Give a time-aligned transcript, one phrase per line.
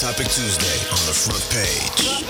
[0.00, 2.24] Topic Tuesday on the front page.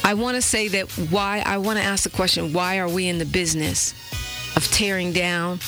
[0.03, 3.07] I want to say that why I want to ask the question: Why are we
[3.07, 3.93] in the business
[4.57, 5.59] of tearing down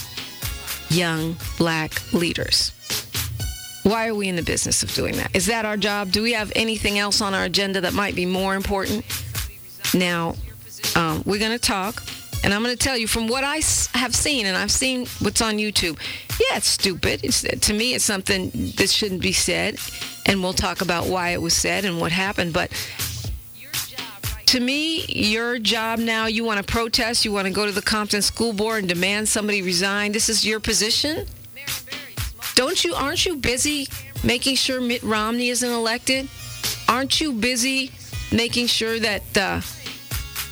[0.90, 2.74] young black leaders?
[3.84, 5.34] Why are we in the business of doing that?
[5.36, 6.12] Is that our job?
[6.12, 9.06] Do we have anything else on our agenda that might be more important?
[9.94, 10.36] Now,
[10.96, 12.04] um, we're going to talk,
[12.44, 13.62] and I'm going to tell you from what I
[13.94, 15.98] have seen, and I've seen what's on YouTube.
[16.40, 17.22] Yeah, it's stupid.
[17.24, 19.78] It's, to me, it's something that shouldn't be said,
[20.26, 22.54] and we'll talk about why it was said and what happened.
[22.54, 22.72] But
[24.50, 27.84] to me, your job now, you want to protest, you want to go to the
[27.84, 30.12] Compton School Board and demand somebody resign.
[30.12, 31.28] This is your position?
[32.56, 33.88] Don't you aren't you busy
[34.24, 36.28] making sure Mitt Romney isn't elected?
[36.88, 37.92] Aren't you busy
[38.32, 39.62] making sure that uh,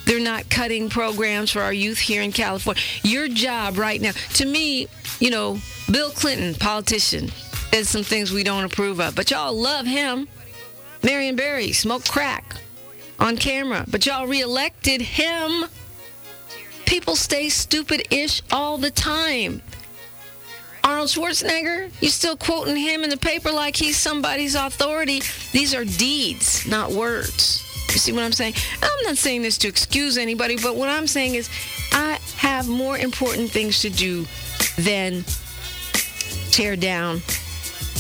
[0.05, 2.83] they're not cutting programs for our youth here in California?
[3.01, 4.85] Your job right now, to me,
[5.19, 5.57] you know,
[5.91, 7.31] Bill Clinton, politician,
[7.71, 10.27] did some things we don't approve of, but y'all love him.
[11.01, 12.57] Marion Barry smoked crack
[13.19, 15.65] on camera, but y'all reelected him.
[16.85, 19.61] People stay stupid-ish all the time.
[20.83, 25.21] Arnold Schwarzenegger, you still quoting him in the paper like he's somebody's authority.
[25.51, 27.63] These are deeds, not words.
[27.89, 28.53] You see what I'm saying?
[28.81, 31.49] I'm not saying this to excuse anybody, but what I'm saying is
[31.91, 34.25] I have more important things to do
[34.77, 35.25] than
[36.51, 37.21] tear down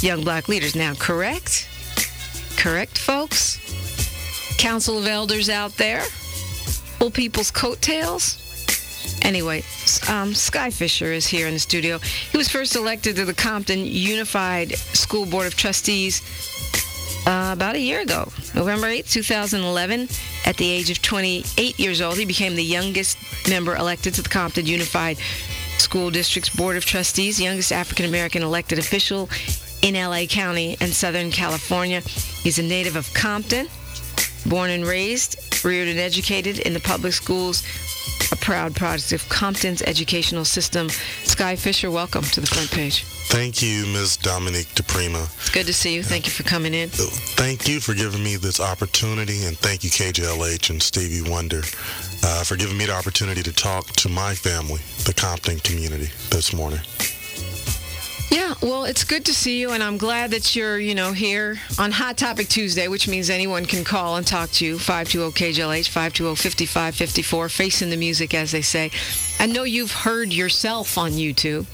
[0.01, 0.75] young black leaders.
[0.75, 1.67] Now, correct?
[2.55, 3.59] Correct, folks?
[4.57, 6.03] Council of Elders out there?
[6.99, 8.43] Pull people's coattails?
[9.21, 9.63] Anyway,
[10.09, 11.99] um, Sky Fisher is here in the studio.
[12.31, 16.21] He was first elected to the Compton Unified School Board of Trustees
[17.25, 20.07] uh, about a year ago, November 8, 2011.
[20.45, 23.17] At the age of 28 years old, he became the youngest
[23.49, 25.17] member elected to the Compton Unified
[25.77, 29.29] School District's Board of Trustees, youngest African American elected official
[29.81, 32.01] in LA County and Southern California.
[32.01, 33.67] He's a native of Compton,
[34.47, 37.63] born and raised, reared and educated in the public schools,
[38.31, 40.89] a proud product of Compton's educational system.
[41.23, 43.03] Sky Fisher, welcome to the front page.
[43.29, 44.17] Thank you, Ms.
[44.17, 45.25] Dominique DiPrima.
[45.39, 46.03] It's good to see you.
[46.03, 46.89] Thank you for coming in.
[46.89, 51.61] Thank you for giving me this opportunity, and thank you, KJLH and Stevie Wonder,
[52.23, 56.53] uh, for giving me the opportunity to talk to my family, the Compton community, this
[56.53, 56.79] morning.
[58.29, 61.57] Yeah, well, it's good to see you, and I'm glad that you're, you know, here
[61.79, 64.75] on Hot Topic Tuesday, which means anyone can call and talk to you.
[64.75, 68.91] 520-KJLH, 520-5554, facing the music, as they say.
[69.39, 71.65] I know you've heard yourself on YouTube.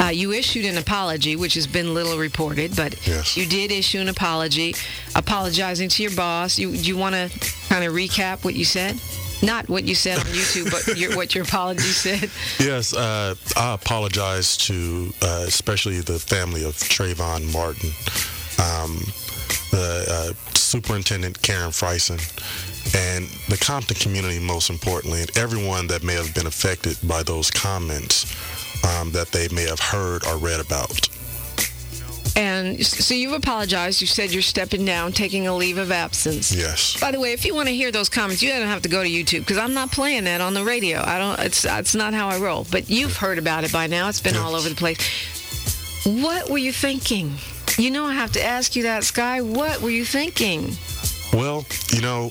[0.00, 3.36] Uh, you issued an apology, which has been little reported, but Yes.
[3.36, 4.74] you did issue an apology,
[5.16, 6.58] apologizing to your boss.
[6.58, 7.30] You, you want to
[7.68, 9.00] kind of recap what you said?
[9.42, 12.30] Not what you said on YouTube, but your, what your apology said.
[12.58, 17.90] Yes, uh, I apologize to uh, especially the family of Trayvon Martin,
[18.58, 18.98] um,
[19.70, 22.18] the uh, Superintendent Karen Frison,
[22.94, 27.50] and the Compton community, most importantly, and everyone that may have been affected by those
[27.50, 28.26] comments
[28.84, 31.08] um, that they may have heard or read about.
[32.38, 34.00] And so you've apologized.
[34.00, 36.54] You said you're stepping down, taking a leave of absence.
[36.54, 36.98] Yes.
[37.00, 39.02] By the way, if you want to hear those comments, you don't have to go
[39.02, 41.02] to YouTube because I'm not playing that on the radio.
[41.04, 41.38] I don't.
[41.40, 42.64] It's it's not how I roll.
[42.70, 44.08] But you've heard about it by now.
[44.08, 44.98] It's been all over the place.
[46.06, 47.34] What were you thinking?
[47.76, 49.40] You know I have to ask you that, Sky.
[49.40, 50.76] What were you thinking?
[51.32, 52.30] Well, you know,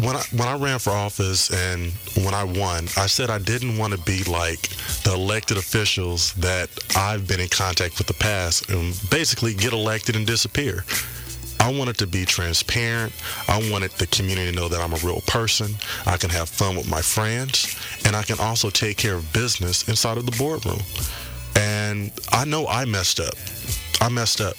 [0.00, 1.92] when I when I ran for office and
[2.24, 4.68] when I won, I said I didn't want to be like
[5.04, 10.16] the elected officials that I've been in contact with the past and basically get elected
[10.16, 10.84] and disappear.
[11.60, 13.12] I wanted to be transparent.
[13.46, 15.76] I wanted the community to know that I'm a real person.
[16.06, 19.88] I can have fun with my friends, and I can also take care of business
[19.88, 20.80] inside of the boardroom.
[21.54, 23.34] And I know I messed up.
[24.00, 24.54] I messed up.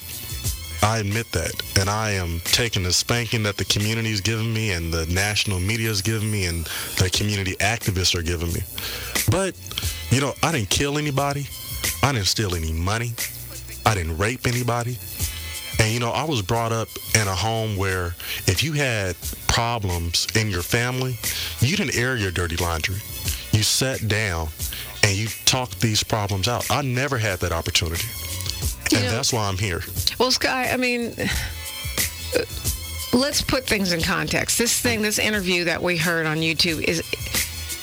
[0.84, 1.50] I admit that.
[1.80, 5.58] And I am taking the spanking that the community is giving me and the national
[5.58, 6.66] media is giving me and
[6.98, 8.60] the community activists are giving me.
[9.30, 9.56] But,
[10.10, 11.46] you know, I didn't kill anybody.
[12.02, 13.14] I didn't steal any money.
[13.86, 14.98] I didn't rape anybody.
[15.80, 18.14] And, you know, I was brought up in a home where
[18.46, 19.16] if you had
[19.48, 21.18] problems in your family,
[21.60, 22.96] you didn't air your dirty laundry.
[23.52, 24.48] You sat down
[25.02, 26.70] and you talked these problems out.
[26.70, 28.06] I never had that opportunity.
[28.92, 29.82] You and know- that's why I'm here.
[30.18, 32.44] Well, Sky, I mean, uh,
[33.12, 34.58] let's put things in context.
[34.58, 37.02] This thing, this interview that we heard on YouTube is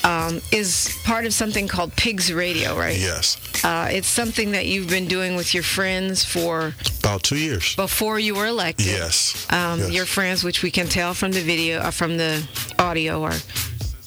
[0.04, 2.98] um, is part of something called Pigs Radio, right?
[2.98, 3.38] Yes.
[3.64, 7.76] Uh, it's something that you've been doing with your friends for About two years.
[7.76, 8.88] before you were elected.
[8.88, 9.46] Yes.
[9.52, 9.92] Um, Yes.
[9.92, 12.42] Your friends, which we can tell from the video, uh, from the
[12.80, 13.36] audio, are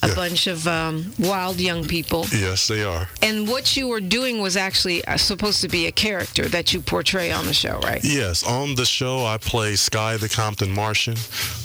[0.05, 0.15] a Yeah.
[0.15, 2.25] bunch of um, wild young people.
[2.31, 3.07] Yes, they are.
[3.21, 6.81] And what you were doing was actually uh, supposed to be a character that you
[6.81, 8.03] portray on the show, right?
[8.03, 11.15] Yes, on the show, I play Sky the Compton Martian,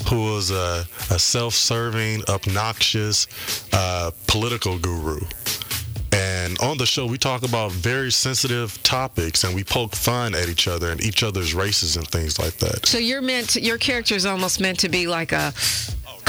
[0.09, 3.27] who is a, a self serving, obnoxious
[3.73, 5.21] uh, political guru.
[6.13, 10.49] And on the show, we talk about very sensitive topics and we poke fun at
[10.49, 12.87] each other and each other's races and things like that.
[12.87, 15.53] So you're meant to, your character is almost meant to be like a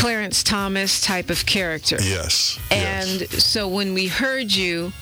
[0.02, 1.96] Clarence Thomas type of character.
[2.02, 2.58] Yes.
[2.72, 3.46] And yes.
[3.46, 4.94] so when we heard you,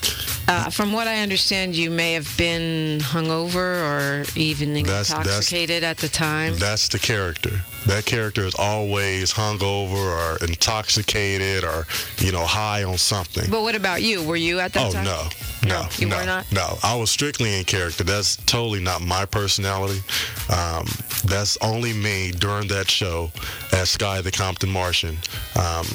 [0.49, 5.85] uh, from what I understand, you may have been hungover or even That's- that's- intoxicated
[5.85, 6.57] at the time.
[6.57, 7.61] That's the character.
[7.85, 11.87] That character is always hungover or intoxicated or,
[12.19, 13.49] you know, high on something.
[13.49, 14.23] but what about you?
[14.23, 15.05] Were you at that Oh time?
[15.05, 15.27] no,
[15.63, 16.51] No, no, you no, were not?
[16.51, 16.77] no.
[16.83, 18.03] I was strictly in character.
[18.03, 20.01] That's totally not my personality.
[20.49, 20.85] Um,
[21.25, 23.31] that's only me during that show
[23.73, 25.17] as Sky the Compton Martian,
[25.59, 25.85] um,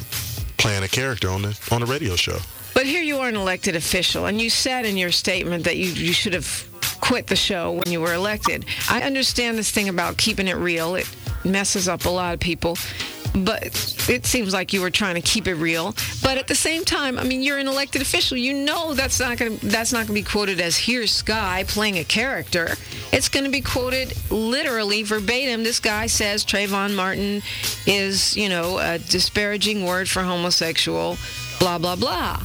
[0.56, 2.38] playing a character on the on the radio show.
[2.74, 5.86] But here you are an elected official, and you said in your statement that you,
[5.92, 6.68] you should have
[7.00, 8.64] quit the show when you were elected.
[8.90, 10.96] I understand this thing about keeping it real.
[10.96, 11.08] It
[11.44, 12.76] messes up a lot of people.
[13.36, 13.64] But
[14.08, 15.96] it seems like you were trying to keep it real.
[16.22, 18.36] But at the same time, I mean, you're an elected official.
[18.36, 21.64] You know that's not going to that's not going to be quoted as "Here's Sky
[21.66, 22.76] playing a character."
[23.12, 25.64] It's going to be quoted literally verbatim.
[25.64, 27.42] This guy says Trayvon Martin
[27.86, 31.16] is, you know, a disparaging word for homosexual.
[31.58, 32.40] Blah blah blah.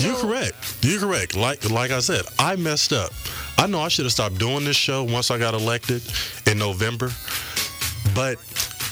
[0.00, 0.78] You're correct.
[0.82, 1.36] You're correct.
[1.36, 3.12] Like like I said, I messed up.
[3.58, 6.00] I know I should have stopped doing this show once I got elected
[6.46, 7.10] in November.
[8.14, 8.38] But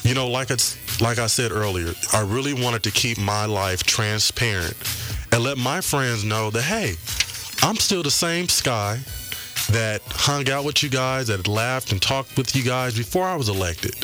[0.03, 3.85] you know, like it's like I said earlier, I really wanted to keep my life
[3.85, 4.77] transparent
[5.31, 6.95] and let my friends know that hey,
[7.63, 8.99] I'm still the same Sky
[9.71, 13.37] that hung out with you guys, that laughed and talked with you guys before I
[13.37, 13.95] was elected.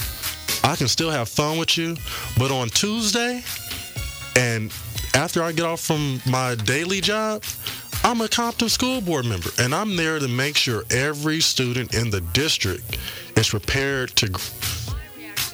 [0.64, 1.96] I can still have fun with you,
[2.38, 3.42] but on Tuesday
[4.36, 4.72] and
[5.14, 7.42] after I get off from my daily job,
[8.04, 12.10] I'm a Compton school board member, and I'm there to make sure every student in
[12.10, 12.98] the district
[13.36, 14.32] is prepared to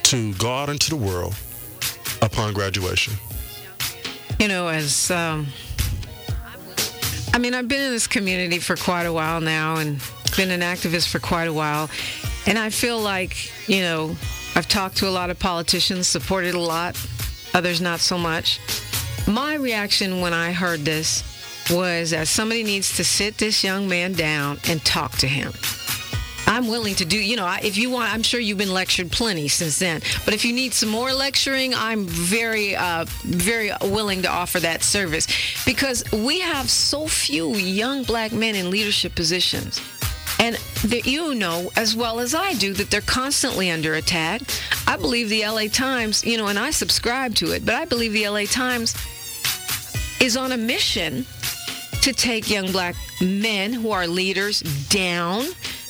[0.04, 1.35] to go out into the world
[2.23, 3.12] upon graduation.
[4.40, 5.47] you know, as um,
[7.35, 10.00] I mean, I've been in this community for quite a while now, and
[10.37, 11.90] been an activist for quite a while,
[12.47, 14.16] and I feel like you know,
[14.54, 16.97] I've talked to a lot of politicians, supported a lot,
[17.55, 18.61] others not so much.
[19.26, 21.23] My reaction when I heard this
[21.71, 25.52] was that somebody needs to sit this young man down and talk to him.
[26.47, 29.49] I'm willing to do, you know, if you want, I'm sure you've been lectured plenty
[29.49, 30.00] since then.
[30.25, 34.83] But if you need some more lecturing, I'm very, uh, very willing to offer that
[34.83, 35.26] service
[35.67, 39.78] because we have so few young black men in leadership positions.
[40.40, 44.42] And that you know as well as I do that they're constantly under attack.
[44.87, 48.12] I believe the LA Times, you know, and I subscribe to it, but I believe
[48.12, 48.95] the LA Times
[50.21, 51.26] is on a mission
[52.02, 55.45] to take young black men who are leaders down.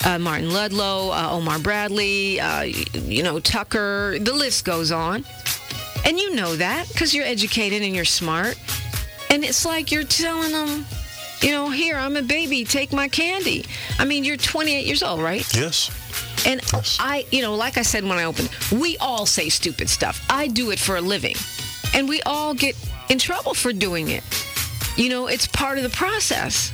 [0.05, 5.25] Uh, Martin Ludlow, uh, Omar Bradley, uh, you know, Tucker, the list goes on.
[6.05, 8.57] And you know that because you're educated and you're smart.
[9.29, 10.85] And it's like you're telling them,
[11.41, 13.65] You know, here, I'm a baby, take my candy.
[13.97, 15.45] I mean, you're 28 years old, right?
[15.55, 15.89] Yes.
[16.45, 16.97] And Yes.
[16.99, 20.25] I, you know, like I said when I opened, we all say stupid stuff.
[20.29, 21.35] I do it for a living.
[21.93, 22.75] And we all get
[23.09, 24.23] in trouble for doing it.
[24.97, 26.73] You know, it's part of the process.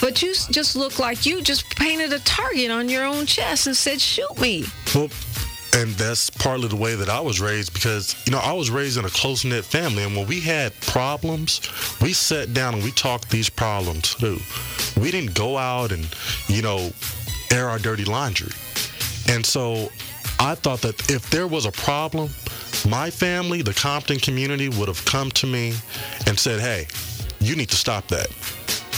[0.00, 3.76] But you just look like you just painted a target on your own chest and
[3.76, 4.64] said, shoot me.
[4.94, 5.08] Well,
[5.72, 8.98] and that's partly the way that I was raised because, you know, I was raised
[8.98, 10.02] in a close knit family.
[10.02, 11.60] And when we had problems,
[12.00, 14.40] we sat down and we talked these problems through.
[15.00, 16.06] We didn't go out and,
[16.48, 16.90] you know,
[17.52, 18.52] air our dirty laundry.
[19.28, 19.90] And so
[20.40, 22.30] I thought that if there was a problem,
[22.88, 25.74] my family, the Compton community, would have come to me
[26.26, 26.86] and said, hey,
[27.40, 28.28] you need to stop that.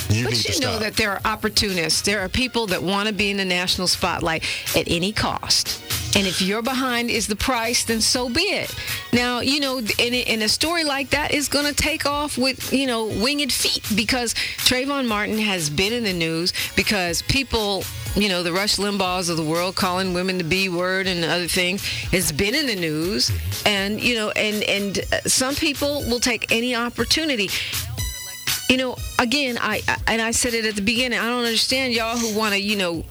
[0.09, 2.03] You But need to stop you know that there are opportunists.
[2.03, 4.45] There are people that want to be in the national spotlight
[4.77, 5.83] at any cost.
[6.15, 8.75] And if you're behind is the price, then so be it.
[9.13, 12.37] Now, you know, in a, in a story like that is going to take off
[12.37, 17.85] with, you know, winged feet because Trayvon Martin has been in the news because people,
[18.15, 21.49] you know, the Rush Limbaughs of the world calling women the B word and other
[21.49, 23.33] things has been in the news.
[23.65, 27.49] And, you know, and, and uh, some people will take any opportunity
[28.69, 31.19] you know, again, I, I and I said it at the beginning.
[31.19, 33.05] I don't understand y'all who want to, you know,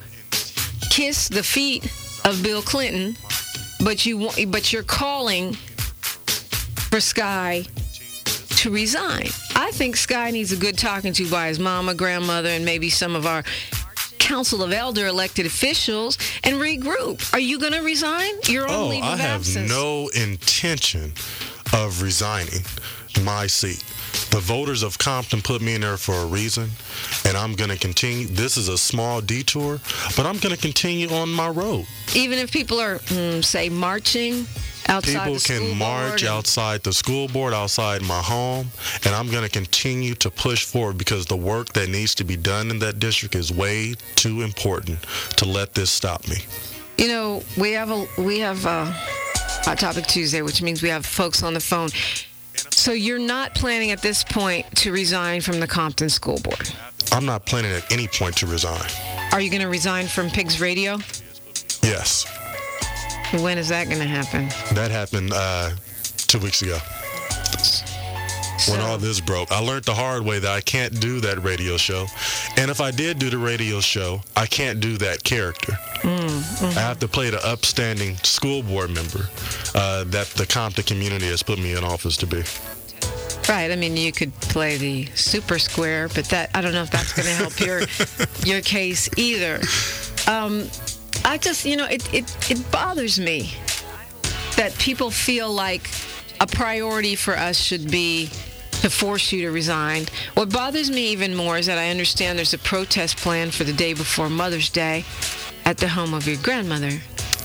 [0.89, 1.87] kiss the feet
[2.31, 3.15] of Bill Clinton,
[3.83, 7.63] but you want, but you're calling for Sky
[8.57, 9.27] to resign.
[9.55, 13.15] I think Sky needs a good talking to by his mama, grandmother, and maybe some
[13.15, 13.43] of our
[14.17, 17.33] council of elder elected officials and regroup.
[17.33, 18.31] Are you going to resign?
[18.47, 19.69] Your own Oh, leave I of have absence.
[19.69, 21.13] no intention
[21.73, 22.61] of resigning
[23.23, 23.83] my seat.
[24.31, 26.69] The voters of Compton put me in there for a reason,
[27.25, 28.27] and I'm going to continue.
[28.27, 29.79] This is a small detour,
[30.15, 31.85] but I'm going to continue on my road.
[32.15, 34.45] Even if people are, mm, say, marching
[34.87, 38.71] outside People the school can march and- outside the school board, outside my home,
[39.05, 42.35] and I'm going to continue to push forward because the work that needs to be
[42.35, 44.99] done in that district is way too important
[45.37, 46.37] to let this stop me.
[46.97, 48.85] You know, we have a we have a
[49.63, 51.89] Hot Topic Tuesday, which means we have folks on the phone.
[52.69, 56.73] So you're not planning at this point to resign from the Compton School Board.
[57.11, 58.89] I'm not planning at any point to resign.
[59.31, 60.97] Are you going to resign from Pigs Radio?
[61.83, 62.25] Yes,
[63.41, 64.47] When is that going to happen?
[64.75, 65.71] that happened uh,
[66.17, 66.77] two weeks ago.
[68.69, 69.51] when all this broke.
[69.51, 72.05] I learned the hard way that I can't do that radio show.
[72.57, 75.73] And if I did do the radio show, I can't do that character.
[76.03, 79.27] I have to play the upstanding school board member
[79.75, 82.43] uh, that the Compton community has put me in office to be.
[83.49, 83.71] Right.
[83.71, 87.13] I mean, you could play the super square, but that I don't know if that's
[87.13, 87.81] going to help your
[88.45, 89.59] your case either.
[90.27, 90.67] Um,
[91.25, 93.53] I just, you know, it, it it bothers me
[94.55, 95.89] that people feel like
[96.39, 98.29] a priority for us should be
[98.81, 100.05] to force you to resign.
[100.33, 103.73] What bothers me even more is that I understand there's a protest plan for the
[103.73, 105.05] day before Mother's Day
[105.65, 106.99] at the home of your grandmother,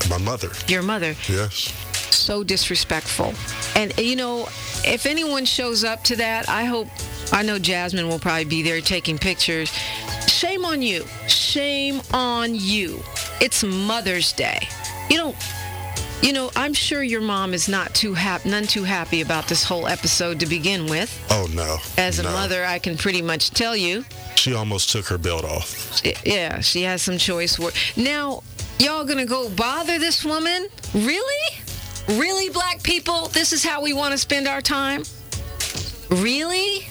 [0.09, 1.86] My mother, your mother yes.
[2.17, 3.35] So disrespectful.
[3.75, 4.49] And you know,
[4.85, 6.89] if anyone shows up to that, I hope
[7.33, 9.71] I know Jasmine will probably be there taking pictures.
[10.27, 11.05] Shame on you.
[11.29, 13.03] Shame on you.
[13.41, 14.69] It's Mother's Day.
[15.11, 15.37] You don't
[16.23, 19.63] you know, I'm sure your mom is not too happy, none too happy about this
[19.63, 21.25] whole episode to begin with.
[21.31, 21.77] Oh, no.
[21.99, 24.05] As a mother, I can pretty much tell you.
[24.35, 26.03] She almost took her belt off.
[26.25, 27.77] Yeah, she has some choice words.
[27.97, 28.43] Now,
[28.79, 30.69] y'all gonna go bother this woman?
[30.95, 31.61] Really?
[32.09, 33.27] Really, black people?
[33.29, 35.03] This is how we want to spend our time?
[36.09, 36.83] Really?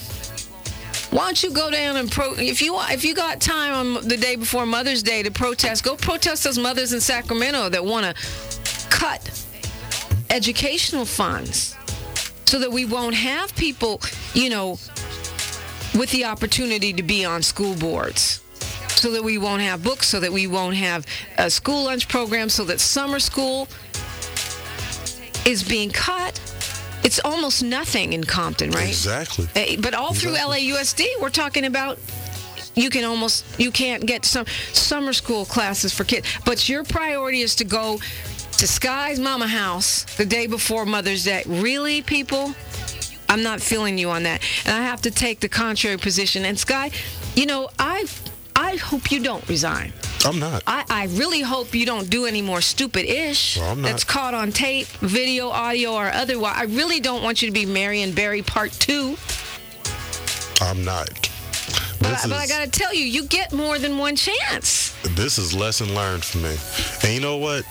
[1.11, 2.33] Why don't you go down and pro?
[2.33, 5.95] If you if you got time on the day before Mother's Day to protest, go
[5.95, 9.45] protest those mothers in Sacramento that want to cut
[10.29, 11.77] educational funds
[12.45, 14.01] so that we won't have people,
[14.33, 14.71] you know,
[15.97, 18.41] with the opportunity to be on school boards
[18.89, 21.05] so that we won't have books so that we won't have
[21.37, 23.69] a school lunch program so that summer school
[25.45, 26.39] is being cut
[27.03, 29.47] it's almost nothing in compton right Exactly.
[29.55, 30.69] Eh, but all through Exactly.
[30.71, 31.99] lausd we're talking about
[32.75, 37.41] you can almost you can't get some summer school classes for kids but your priority
[37.41, 37.99] is to go
[38.57, 42.53] to sky's mama house the day before mother's day really people
[43.27, 44.41] I'm not feeling you on that.
[44.65, 46.45] And I have to take the contrary position.
[46.45, 46.91] And Sky,
[47.35, 48.05] you know, I
[48.55, 49.91] I hope you don't resign.
[50.25, 50.63] I'm not.
[50.65, 54.51] I, I really hope you don't do any more stupid ish Well, that's caught on
[54.51, 56.55] tape, video, audio, or otherwise.
[56.57, 59.15] I really don't want you to be Marion Barry Part 2.
[60.61, 61.09] I'm not.
[61.99, 64.95] But, This I, but I got to tell you, you get more than one chance.
[65.15, 66.55] this is lesson learned for me.
[67.03, 67.63] And you know what?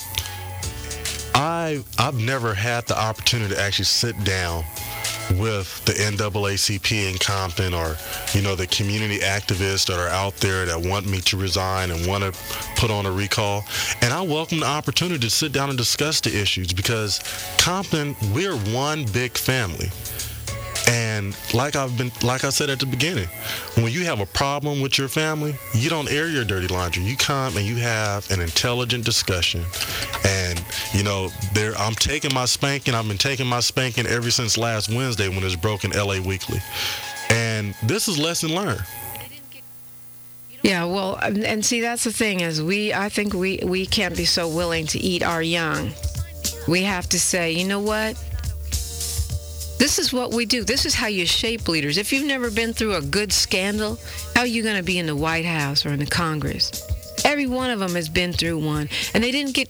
[1.34, 4.64] I I've never had the opportunity to actually sit down
[5.38, 7.96] with the NAACP in Compton or,
[8.32, 12.06] you know, the community activists that are out there that want me to resign and
[12.06, 12.32] want to
[12.76, 13.64] put on a recall.
[14.00, 17.20] And I welcome the opportunity to sit down and discuss the issues because
[17.58, 19.90] Compton, we're one big family.
[20.88, 23.28] And like I've been, like I said at the beginning,
[23.74, 27.04] when you have a problem with your family, you don't air your dirty laundry.
[27.04, 29.64] You come and you have an intelligent discussion.
[30.26, 30.62] And
[30.92, 32.94] you know, there, I'm taking my spanking.
[32.94, 36.60] I've been taking my spanking ever since last Wednesday when it's broken LA Weekly.
[37.30, 38.84] And this is lesson learned.
[40.62, 42.94] Yeah, well, and see, that's the thing is we.
[42.94, 45.92] I think we we can't be so willing to eat our young.
[46.66, 48.16] We have to say, you know what?
[49.78, 50.64] This is what we do.
[50.64, 51.98] This is how you shape leaders.
[51.98, 53.98] If you've never been through a good scandal,
[54.34, 56.70] how are you going to be in the White House or in the Congress?
[57.24, 59.68] Every one of them has been through one, and they didn't get.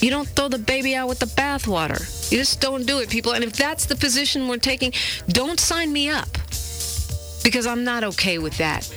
[0.00, 2.00] You don't throw the baby out with the bathwater.
[2.30, 3.32] You just don't do it, people.
[3.32, 4.92] And if that's the position we're taking,
[5.28, 6.28] don't sign me up
[7.42, 8.92] because I'm not okay with that.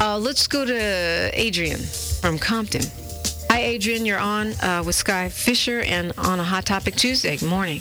[0.00, 2.82] Uh, let's go to Adrian from Compton.
[3.50, 4.04] Hi, Adrian.
[4.04, 7.36] You're on uh, with Sky Fisher and on a Hot Topic Tuesday.
[7.36, 7.80] Good morning.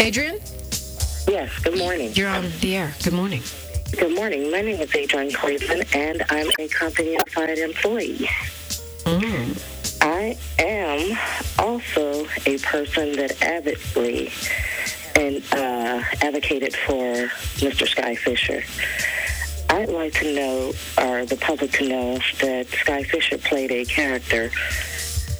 [0.00, 0.38] Adrian,
[1.28, 2.12] Yes, good morning.
[2.14, 2.94] you're on the air.
[3.02, 3.42] Good morning.
[3.98, 4.50] Good morning.
[4.50, 8.28] My name is Adrian Cleveland, and I'm a Compton Unified employee.
[10.00, 11.18] I am
[11.58, 14.30] also a person that avidly
[15.16, 17.28] and uh, advocated for
[17.58, 17.88] Mr.
[17.88, 18.62] Sky Fisher.
[19.68, 24.50] I'd like to know, or the public to know, that Sky Fisher played a character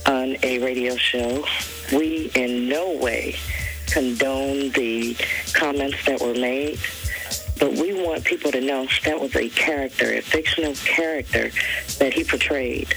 [0.06, 1.44] on a radio show.
[1.92, 3.36] We in no way
[3.86, 5.16] condone the
[5.52, 6.78] comments that were made,
[7.58, 11.50] but we want people to know that was a character, a fictional character
[11.98, 12.94] that he portrayed,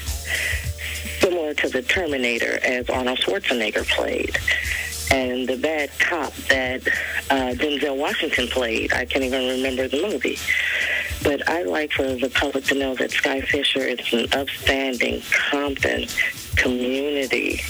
[1.20, 4.36] similar to the Terminator as Arnold Schwarzenegger played.
[5.12, 6.86] And the bad cop that
[7.30, 10.38] uh, Denzel Washington played, I can't even remember the movie.
[11.22, 16.06] But I like for the public to know that Sky Fisher is an upstanding Compton
[16.56, 17.60] community.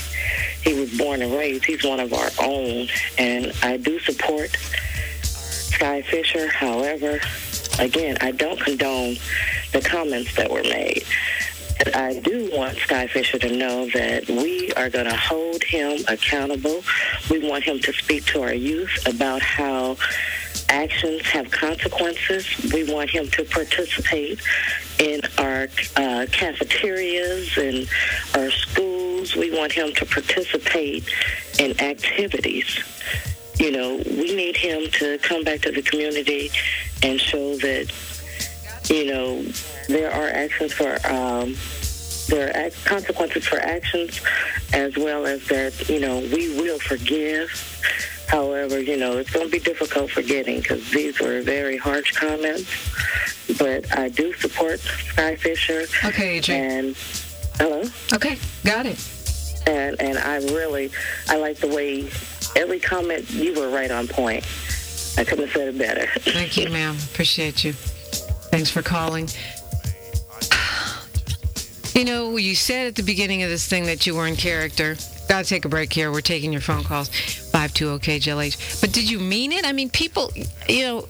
[0.62, 1.64] He was born and raised.
[1.64, 2.88] He's one of our own.
[3.18, 4.56] And I do support
[5.22, 6.48] Sky Fisher.
[6.48, 7.20] However,
[7.78, 9.16] again, I don't condone
[9.72, 11.04] the comments that were made.
[11.94, 16.82] I do want Sky Fisher to know that we are going to hold him accountable.
[17.30, 19.96] We want him to speak to our youth about how
[20.68, 22.46] actions have consequences.
[22.72, 24.40] We want him to participate
[24.98, 27.88] in our uh, cafeterias and
[28.34, 28.89] our schools.
[29.36, 31.04] We want him to participate
[31.58, 32.80] in activities.
[33.58, 36.50] You know, we need him to come back to the community
[37.02, 37.92] and show that,
[38.88, 39.42] you know,
[39.88, 41.54] there are actions for, um,
[42.28, 44.20] there are ac- consequences for actions,
[44.72, 47.50] as well as that, you know, we will forgive.
[48.28, 52.70] However, you know, it's going to be difficult forgetting because these were very harsh comments.
[53.58, 55.84] But I do support Sky Fisher.
[56.04, 56.64] Okay, Adrian.
[56.70, 56.96] And
[57.60, 57.82] hello,
[58.14, 58.98] Okay, got it.
[59.66, 60.90] and and I really
[61.28, 62.08] I like the way
[62.56, 64.44] every comment you were right on point.
[65.18, 66.06] I couldn't have said it better.
[66.20, 66.96] Thank you, ma'am.
[67.12, 67.72] Appreciate you.
[67.72, 69.28] Thanks for calling.
[71.94, 74.96] You know, you said at the beginning of this thing that you were in character.
[75.28, 76.10] Gotta take a break here.
[76.10, 77.10] We're taking your phone calls.
[77.10, 78.80] 520KJLH.
[78.80, 79.66] But did you mean it?
[79.66, 80.32] I mean, people,
[80.68, 81.08] you know,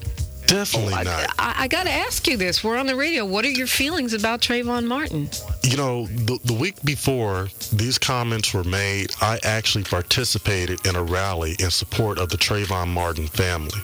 [0.50, 1.34] Definitely oh, I, not.
[1.38, 2.64] I, I gotta ask you this.
[2.64, 3.24] We're on the radio.
[3.24, 5.30] What are your feelings about Trayvon Martin?
[5.62, 11.04] You know, the, the week before these comments were made, I actually participated in a
[11.04, 13.78] rally in support of the Trayvon Martin family.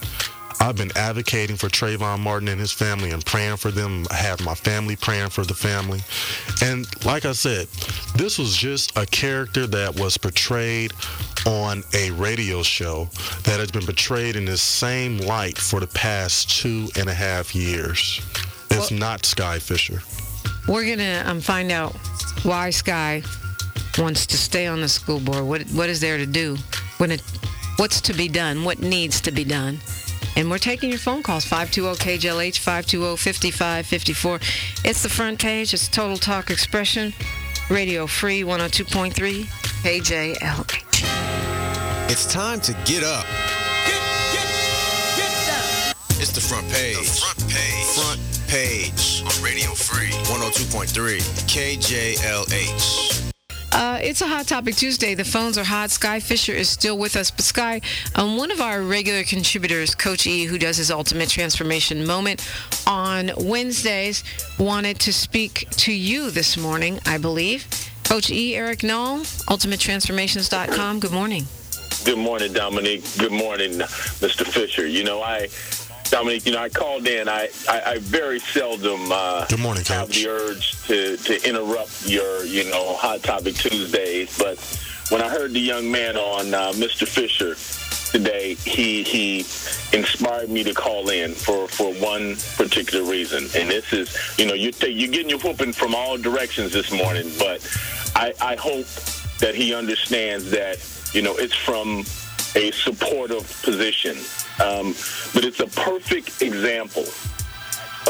[0.59, 4.07] I've been advocating for Trayvon Martin and his family and praying for them.
[4.11, 6.01] I have my family praying for the family.
[6.63, 7.69] And like I said,
[8.17, 10.93] this was just a character that was portrayed
[11.47, 13.09] on a radio show
[13.45, 17.55] that has been portrayed in this same light for the past two and a half
[17.55, 18.21] years.
[18.71, 20.03] It's not Sky Fisher.
[20.69, 21.95] We're gonna um, find out
[22.43, 23.23] why Sky
[23.99, 25.45] wants to stay on the school board.
[25.45, 26.57] What what is there to do?
[26.99, 27.23] When it,
[27.77, 28.65] what's to be done?
[28.65, 29.79] What needs to be done?
[30.37, 34.43] And we're taking your phone calls 520-KJLH 520-5554.
[34.85, 35.73] It's the front page.
[35.73, 37.15] It's Total Talk Expression,
[37.71, 39.47] Radio Free 102.3
[39.83, 40.83] KJLH.
[42.11, 43.25] It's time to get up.
[46.19, 46.97] It's the front page.
[46.97, 47.85] The front page.
[47.95, 53.26] Front page on Radio Free 102.3 KJLH.
[53.77, 55.15] Uh, it's a Hot Topic Tuesday.
[55.15, 55.91] The phones are hot.
[55.91, 57.31] Sky Fisher is still with us.
[57.31, 57.83] But Sky,
[58.15, 62.41] um, one of our regular contributors, Coach E, who does his Ultimate Transformation Moment
[62.87, 64.25] on Wednesdays,
[64.59, 67.67] wanted to speak to you this morning, I believe.
[68.03, 71.01] Coach E, Eric Knoll, UltimateTransformations.com.
[71.01, 71.45] Good morning.
[72.07, 73.05] Good morning, Dominique.
[73.19, 74.47] Good morning, Mr.
[74.47, 74.87] Fisher.
[74.87, 75.49] You know, I,
[76.11, 77.29] Dominique, you know, I called in.
[77.29, 80.23] I, I, I very seldom uh, Good morning, have Coach.
[80.23, 84.37] the urge to, to interrupt your, you know, Hot Topic Tuesdays.
[84.39, 84.59] But
[85.11, 87.07] when I heard the young man on uh, Mr.
[87.07, 87.55] Fisher
[88.13, 89.39] today, he he
[89.93, 93.45] inspired me to call in for, for one particular reason.
[93.61, 97.31] And this is, you know, you you're getting your whooping from all directions this morning,
[97.39, 97.67] but
[98.15, 98.87] I, I hope
[99.41, 100.79] that he understands that,
[101.13, 102.05] you know, it's from
[102.57, 104.17] a supportive position.
[104.65, 104.95] Um,
[105.35, 107.05] but it's a perfect example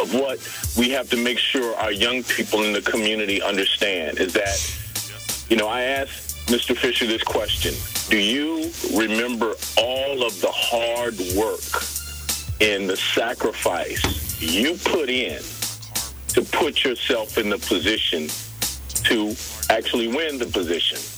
[0.00, 0.38] of what
[0.78, 5.56] we have to make sure our young people in the community understand is that, you
[5.56, 6.76] know, I asked Mr.
[6.76, 7.74] Fisher this question.
[8.09, 11.82] Do you remember all of the hard work
[12.61, 14.00] and the sacrifice
[14.40, 15.42] you put in
[16.28, 18.28] to put yourself in the position
[19.04, 19.35] to
[19.74, 21.15] actually win the position?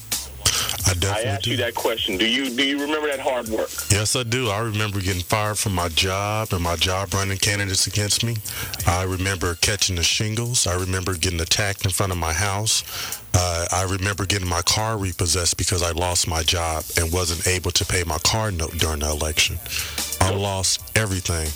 [0.89, 1.51] I I definitely asked do.
[1.51, 2.17] you that question.
[2.17, 3.69] Do you do you remember that hard work?
[3.91, 4.49] Yes, I do.
[4.49, 8.37] I remember getting fired from my job and my job running candidates against me.
[8.87, 10.65] I remember catching the shingles.
[10.65, 12.83] I remember getting attacked in front of my house.
[13.35, 17.69] Uh, I remember getting my car repossessed because I lost my job and wasn't able
[17.71, 19.59] to pay my car note during the election.
[20.21, 21.47] I lost everything.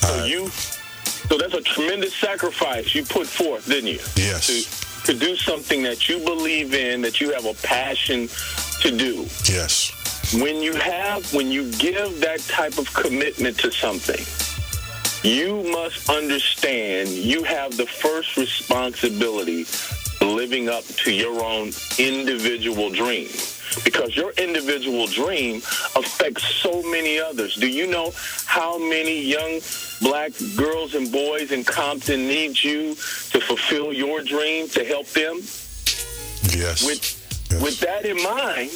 [0.00, 4.00] So Uh, you, so that's a tremendous sacrifice you put forth, didn't you?
[4.16, 4.46] Yes.
[4.48, 8.28] To, to do something that you believe in, that you have a passion
[8.80, 9.26] to do.
[9.44, 9.92] yes.
[10.34, 14.24] When you have, when you give that type of commitment to something,
[15.28, 19.66] you must understand you have the first responsibility
[20.20, 23.28] living up to your own individual dream
[23.84, 25.56] because your individual dream
[25.96, 27.54] affects so many others.
[27.56, 28.12] Do you know
[28.46, 29.60] how many young
[30.00, 35.36] black girls and boys in Compton need you to fulfill your dream to help them?
[36.56, 36.84] Yes.
[36.84, 37.18] With
[37.50, 37.60] Yes.
[37.62, 38.70] with that in mind,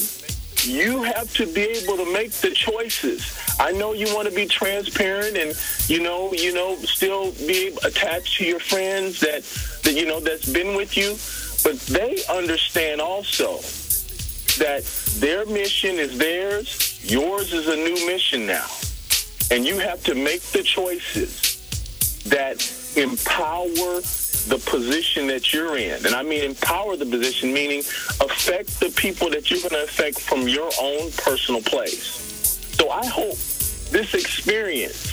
[0.65, 3.33] you have to be able to make the choices.
[3.59, 5.55] I know you want to be transparent and
[5.89, 9.43] you know, you know, still be attached to your friends that
[9.85, 11.17] that you know that's been with you,
[11.65, 13.61] but they understand also
[14.57, 14.85] that
[15.21, 18.67] their mission is theirs, yours is a new mission now.
[19.51, 22.57] And you have to make the choices that
[22.97, 24.01] empower
[24.49, 26.07] the position that you're in.
[26.07, 27.81] And I mean empower the position, meaning
[28.21, 32.05] affect the people that you're going to affect from your own personal place.
[32.79, 33.37] So I hope
[33.91, 35.13] this experience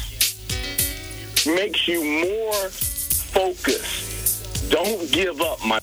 [1.45, 4.71] makes you more focused.
[4.71, 5.79] Don't give up, my.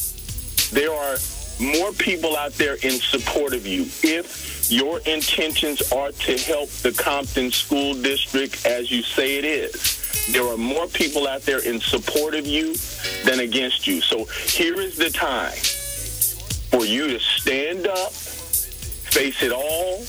[0.72, 1.16] There are
[1.60, 3.82] more people out there in support of you.
[4.02, 9.98] If your intentions are to help the Compton School District as you say it is,
[10.32, 12.74] there are more people out there in support of you
[13.24, 14.00] than against you.
[14.00, 15.56] So here is the time
[16.70, 20.04] for you to stand up, face it all,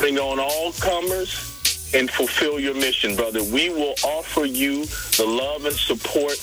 [0.00, 1.52] bring on all comers,
[1.94, 3.42] and fulfill your mission, brother.
[3.42, 6.36] We will offer you the love and support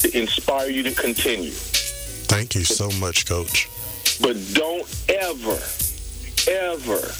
[0.00, 1.52] to inspire you to continue.
[2.30, 3.68] Thank you so much, Coach.
[4.20, 5.58] But don't ever,
[6.48, 7.12] ever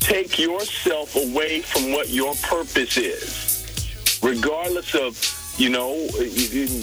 [0.00, 4.20] take yourself away from what your purpose is.
[4.22, 5.16] Regardless of,
[5.56, 6.06] you know,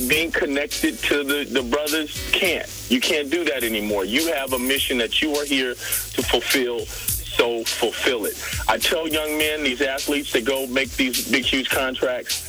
[0.08, 2.68] being connected to the, the brothers, can't.
[2.90, 4.04] You can't do that anymore.
[4.04, 8.44] You have a mission that you are here to fulfill, so fulfill it.
[8.68, 12.48] I tell young men, these athletes that go make these big, huge contracts,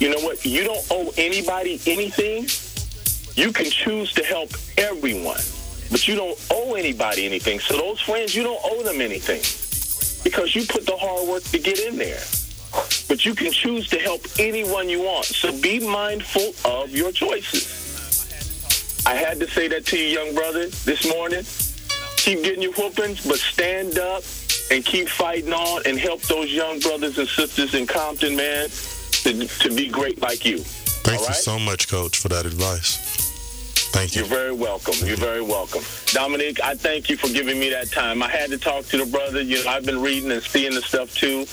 [0.00, 0.44] you know what?
[0.46, 2.46] You don't owe anybody anything.
[3.38, 5.40] You can choose to help everyone,
[5.92, 7.60] but you don't owe anybody anything.
[7.60, 9.40] So those friends, you don't owe them anything
[10.24, 12.18] because you put the hard work to get in there.
[13.06, 15.26] But you can choose to help anyone you want.
[15.26, 19.06] So be mindful of your choices.
[19.06, 21.44] I had to say that to you, young brother, this morning.
[22.16, 24.24] Keep getting your whoopings, but stand up
[24.72, 28.68] and keep fighting on and help those young brothers and sisters in Compton, man,
[29.22, 30.58] to, to be great like you.
[30.58, 33.07] Thank you so much, Coach, for that advice.
[33.90, 34.20] Thank you.
[34.22, 34.94] You're very welcome.
[35.04, 35.82] You're very welcome.
[36.06, 38.22] Dominique, I thank you for giving me that time.
[38.22, 39.40] I had to talk to the brother.
[39.40, 41.46] You know, I've been reading and seeing the stuff too,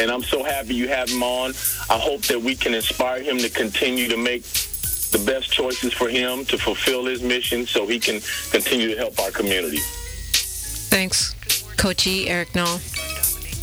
[0.00, 1.52] and I'm so happy you have him on.
[1.90, 4.42] I hope that we can inspire him to continue to make
[5.12, 9.18] the best choices for him to fulfill his mission so he can continue to help
[9.20, 9.78] our community.
[10.88, 11.34] Thanks,
[11.76, 12.78] Coach E, Eric Knoll.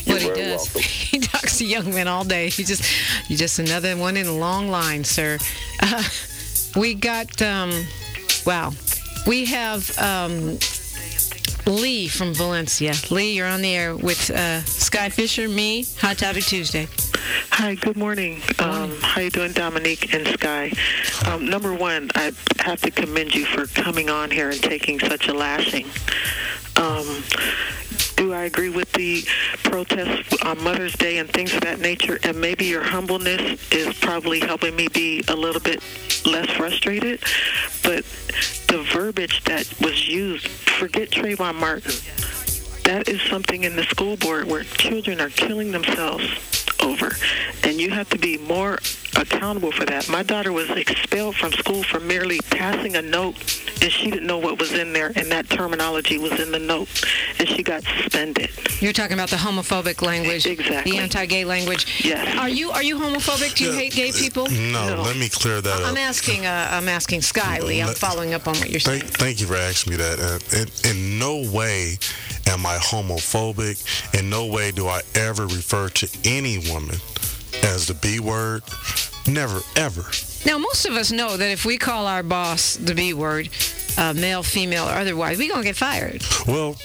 [0.05, 0.81] What he does, welcome.
[0.81, 2.49] he talks to young men all day.
[2.49, 2.83] He just,
[3.29, 5.37] you're just another one in a long line, sir.
[5.81, 6.03] Uh,
[6.75, 7.71] we got, um,
[8.45, 8.71] wow,
[9.27, 10.57] we have um,
[11.65, 12.93] Lee from Valencia.
[13.11, 16.87] Lee, you're on the air with uh, Sky Fisher, me, Hot Topic Tuesday.
[17.51, 18.41] Hi, good morning.
[18.59, 20.71] Um, how you doing, Dominique and Sky?
[21.27, 25.27] Um, number one, I have to commend you for coming on here and taking such
[25.27, 25.85] a lashing.
[26.77, 27.23] Um,
[28.19, 29.23] do I agree with the
[29.63, 32.19] protests on Mother's Day and things of that nature?
[32.23, 35.81] And maybe your humbleness is probably helping me be a little bit
[36.25, 37.21] less frustrated.
[37.81, 38.03] But
[38.67, 41.93] the verbiage that was used, forget Trayvon Martin.
[42.83, 47.11] That is something in the school board where children are killing themselves over.
[47.63, 48.79] And you have to be more
[49.15, 50.07] accountable for that.
[50.09, 53.35] My daughter was expelled from school for merely passing a note,
[53.81, 56.87] and she didn't know what was in there, and that terminology was in the note,
[57.39, 58.49] and she got suspended.
[58.81, 60.91] You're talking about the homophobic language, Exactly.
[60.93, 62.03] the anti-gay language.
[62.05, 62.37] Yes.
[62.37, 63.55] Are you are you homophobic?
[63.55, 64.47] Do you hate gay people?
[64.49, 65.01] No, No.
[65.01, 65.85] let me clear that up.
[65.87, 65.99] I'm up.
[65.99, 66.45] asking.
[66.45, 67.81] Uh, I'm asking Sky Lee.
[67.81, 69.01] I'm following up on what you're saying.
[69.01, 70.19] Thank, thank you for asking me that.
[70.19, 70.57] Uh,
[70.89, 71.97] in, in no way
[72.47, 73.83] am I homophobic.
[74.17, 76.95] In no way do I ever refer to any woman
[77.63, 78.63] as the B word.
[79.27, 80.05] Never, ever.
[80.45, 83.49] Now, most of us know that if we call our boss the B word,
[83.97, 86.23] uh, male, female, or otherwise, we're going to get fired.
[86.47, 86.77] Well,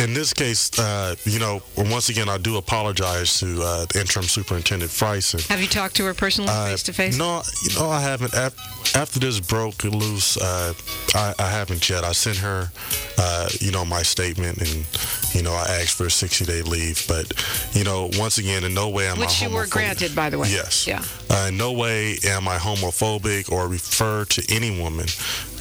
[0.00, 4.24] in this case, uh, you know, once again, I do apologize to uh, the interim
[4.24, 5.46] superintendent Frison.
[5.48, 7.18] Have you talked to her personally, face to face?
[7.18, 8.34] No, you know, I haven't.
[8.34, 10.72] After this broke loose, uh,
[11.14, 12.02] I, I haven't yet.
[12.04, 12.70] I sent her,
[13.18, 14.86] uh, you know, my statement, and
[15.34, 17.06] you know, I asked for a 60-day leave.
[17.06, 17.32] But
[17.72, 20.38] you know, once again, in no way am Which I you were granted, by the
[20.38, 20.48] way.
[20.50, 20.86] Yes.
[20.86, 21.04] Yeah.
[21.28, 25.06] Uh, in no way am I homophobic or refer to any woman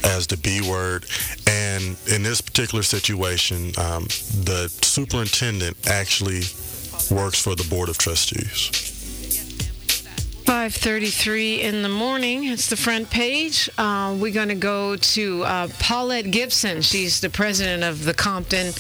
[0.04, 1.06] as the B word.
[1.48, 4.06] And in this particular situation, um,
[4.44, 6.42] the superintendent actually
[7.12, 8.72] works for the board of trustees.
[10.46, 12.46] 5:33 in the morning.
[12.46, 13.70] It's the front page.
[13.78, 16.82] Uh, we're going to go to uh, Paulette Gibson.
[16.82, 18.74] She's the president of the Compton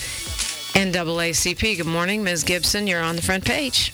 [0.73, 1.77] NAACP.
[1.77, 2.43] Good morning, Ms.
[2.43, 2.87] Gibson.
[2.87, 3.93] You're on the front page.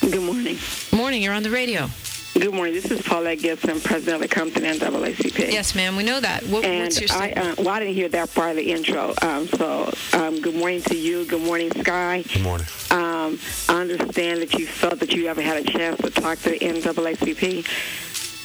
[0.00, 0.58] Good morning.
[0.90, 1.22] Morning.
[1.22, 1.90] You're on the radio.
[2.34, 2.74] Good morning.
[2.74, 5.52] This is Paulette Gibson, president of the Compton NAACP.
[5.52, 5.94] Yes, ma'am.
[5.94, 6.42] We know that.
[6.42, 9.14] What, And what's your I, uh, well, I didn't hear that part of the intro.
[9.22, 11.24] Um, so, um, good morning to you.
[11.26, 12.22] Good morning, Sky.
[12.22, 12.66] Good morning.
[12.90, 16.50] Um, I understand that you felt that you ever had a chance to talk to
[16.50, 17.64] the NAACP.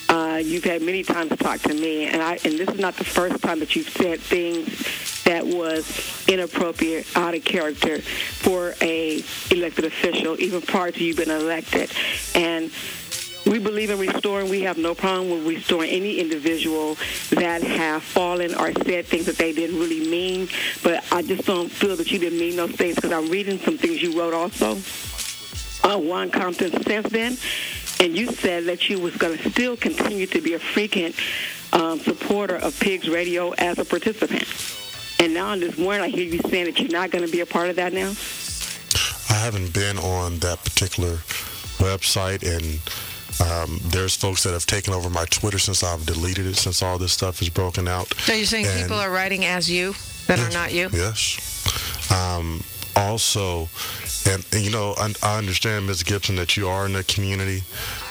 [0.10, 2.96] Uh, you've had many times to talk to me, and I and this is not
[2.96, 9.24] the first time that you've said things that was inappropriate, out of character for a
[9.52, 11.92] elected official, even prior to you being elected.
[12.34, 12.72] And
[13.50, 14.50] we believe in restoring.
[14.50, 16.96] We have no problem with restoring any individual
[17.32, 20.48] that have fallen or said things that they didn't really mean.
[20.84, 23.78] But I just don't feel that you didn't mean those things because I'm reading some
[23.78, 24.78] things you wrote also
[25.84, 27.38] on Juan Compton since then.
[28.02, 31.16] And you said that you was going to still continue to be a frequent
[31.74, 34.46] um, supporter of Pigs Radio as a participant.
[35.20, 37.46] And now this morning, I hear you saying that you're not going to be a
[37.46, 38.14] part of that now.
[39.30, 41.18] I haven't been on that particular
[41.80, 42.80] website, and
[43.40, 46.98] um, there's folks that have taken over my Twitter since I've deleted it, since all
[46.98, 48.14] this stuff is broken out.
[48.20, 49.94] So you're saying and- people are writing as you
[50.28, 50.90] that are not you?
[50.92, 52.12] Yes.
[52.12, 52.64] Um,
[52.96, 53.70] also,
[54.30, 56.04] and, and, you know, I, I understand, Ms.
[56.04, 57.64] Gibson, that you are in the community,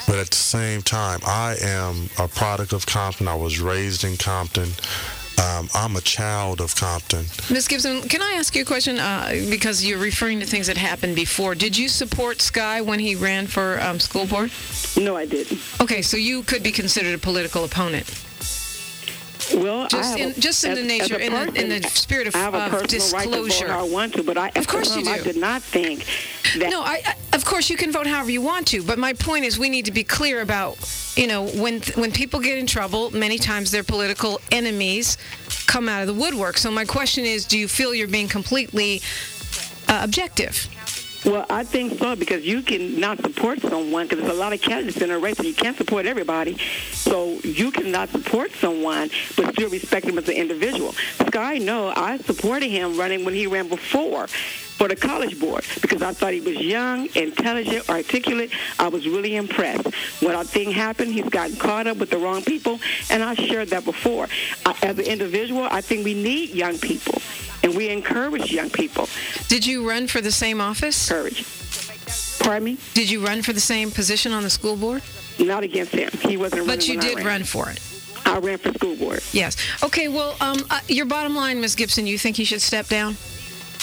[0.07, 3.29] but at the same time, I am a product of Compton.
[3.29, 4.71] I was raised in Compton.
[5.39, 7.27] Um, I'm a child of Compton.
[7.51, 7.69] Ms.
[7.69, 8.99] Gibson, can I ask you a question?
[8.99, 11.55] Uh, because you're referring to things that happened before.
[11.55, 14.51] Did you support Sky when he ran for um, school board?
[14.97, 15.61] No, I didn't.
[15.81, 18.09] Okay, so you could be considered a political opponent.
[19.55, 22.35] Well, Just in- a- just in as- the nature- in the- in the spirit of-
[22.37, 22.83] I have a of personal
[23.13, 23.67] right to disclosure.
[23.67, 26.05] vote how I want to, but I, Of course you I did not think
[26.59, 26.71] that.
[26.71, 29.45] No, I, I of course you can vote however you want to, but my point
[29.45, 30.77] is we need to be clear about,
[31.17, 35.17] you know, when when people get in trouble, many times their political enemies
[35.67, 36.59] come out of the woodwork.
[36.59, 39.01] So my question is, do you feel you're being completely
[39.89, 40.69] uh, objective?
[41.29, 44.63] Well, I think so because you can not support someone because there's a lot of
[44.63, 46.57] candidates in a race and you can't support everybody.
[46.93, 50.93] So you cannot support someone but still respect him as an individual.
[51.27, 54.27] Sky, no, I supported him running when he ran before
[54.79, 58.53] for the college board because I thought he was young, intelligent, articulate.
[58.79, 59.89] I was really impressed.
[60.23, 62.79] When I thing happened, he's gotten caught up with the wrong people,
[63.11, 64.29] and I shared that before.
[64.65, 67.21] I, as an individual, I think we need young people,
[67.65, 69.09] and we encourage young people.
[69.49, 71.11] Did you run for the same office?
[71.11, 71.45] Encourage.
[72.39, 72.79] Pardon me?
[72.95, 75.03] Did you run for the same position on the school board?
[75.41, 76.11] Not against him.
[76.23, 77.27] He wasn't running But you did ran.
[77.27, 77.81] run for it.
[78.25, 79.23] I ran for school board.
[79.33, 79.57] Yes.
[79.83, 80.07] Okay.
[80.09, 81.75] Well, um, uh, your bottom line, Ms.
[81.75, 83.17] Gibson, you think he should step down?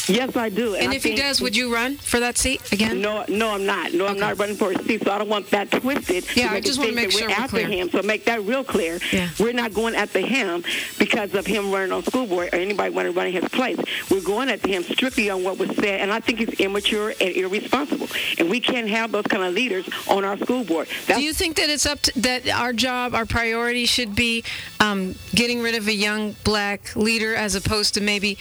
[0.08, 0.76] Yes, I do.
[0.76, 3.02] And I if he does, would you run for that seat again?
[3.02, 3.94] No, no, I'm not.
[3.94, 6.26] No, I'm not running for a seat, so I don't want that twisted.
[6.36, 7.68] Yeah, I just wanna think make sure we're after clear.
[7.68, 7.90] him.
[7.90, 9.00] So make that real clear.
[9.12, 9.30] Yeah.
[9.40, 10.64] We're not going after him
[11.00, 13.80] because of him running on school board or anybody want to run in his place.
[14.12, 17.36] We're going after him strictly on what was said, and I think he's immature and
[17.36, 18.08] irresponsible.
[18.38, 20.88] And we can't have those kind of leaders on our school board.
[21.08, 24.44] That's Do you think that it's up to, that our job, our priority should be
[24.80, 28.38] um, getting rid of a young black leader as opposed to maybe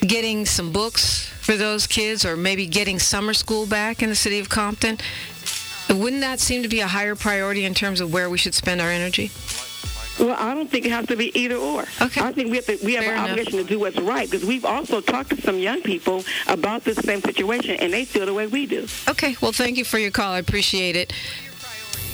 [0.00, 4.38] getting some books for those kids or maybe getting summer school back in the city
[4.38, 4.98] of Compton.
[5.88, 8.80] Wouldn't that seem to be a higher priority in terms of where we should spend
[8.80, 9.30] our energy?
[10.18, 11.84] Well, I don't think it has to be either or.
[12.00, 12.22] Okay.
[12.22, 13.30] I think we have to, we have Fair an enough.
[13.32, 16.96] obligation to do what's right because we've also talked to some young people about this
[16.98, 18.86] same situation and they feel the way we do.
[19.08, 20.32] Okay, well, thank you for your call.
[20.32, 21.12] I appreciate it.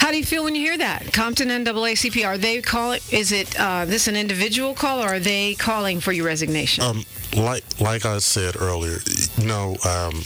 [0.03, 1.13] How do you feel when you hear that?
[1.13, 2.99] Compton NAACP, are they calling?
[3.13, 6.83] Is it uh, this an individual call or are they calling for your resignation?
[6.83, 7.05] Um,
[7.37, 8.99] like like I said earlier,
[9.37, 10.25] you know, um,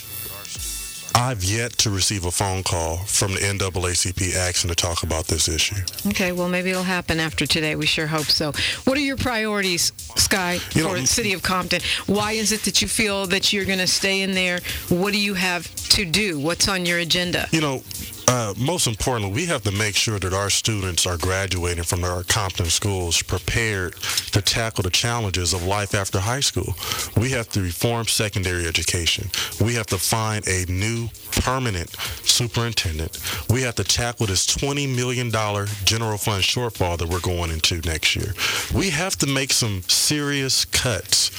[1.14, 5.46] I've yet to receive a phone call from the NAACP asking to talk about this
[5.46, 5.76] issue.
[6.06, 7.76] Okay, well, maybe it'll happen after today.
[7.76, 8.52] We sure hope so.
[8.84, 11.82] What are your priorities, Skyy, You for know, the city of Compton?
[12.06, 14.60] Why is it that you feel that you're going to stay in there?
[14.88, 16.40] What do you have to do?
[16.40, 17.46] What's on your agenda?
[17.50, 17.82] You know,
[18.28, 22.24] uh, most importantly, we have to make sure that our students are graduating from our
[22.24, 23.94] Compton schools prepared
[24.32, 26.74] to tackle the challenges of life after high school.
[27.16, 29.30] We have to reform secondary education.
[29.64, 31.90] We have to find a new permanent
[32.24, 33.18] superintendent.
[33.48, 38.16] We have to tackle this $20 million general fund shortfall that we're going into next
[38.16, 38.34] year.
[38.74, 41.30] We have to make some serious cuts.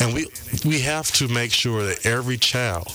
[0.00, 0.26] And we,
[0.64, 2.94] we have to make sure that every child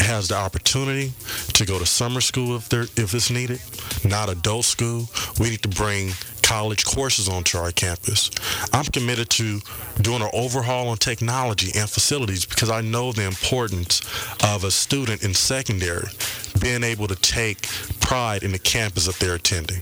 [0.00, 1.12] has the opportunity
[1.54, 3.60] to go to summer school if if it's needed,
[4.04, 5.08] not adult school.
[5.40, 8.30] We need to bring college courses onto our campus.
[8.72, 9.60] I'm committed to
[10.00, 14.00] doing an overhaul on technology and facilities because I know the importance
[14.44, 16.06] of a student in secondary
[16.60, 17.62] being able to take
[18.00, 19.80] pride in the campus that they're attending.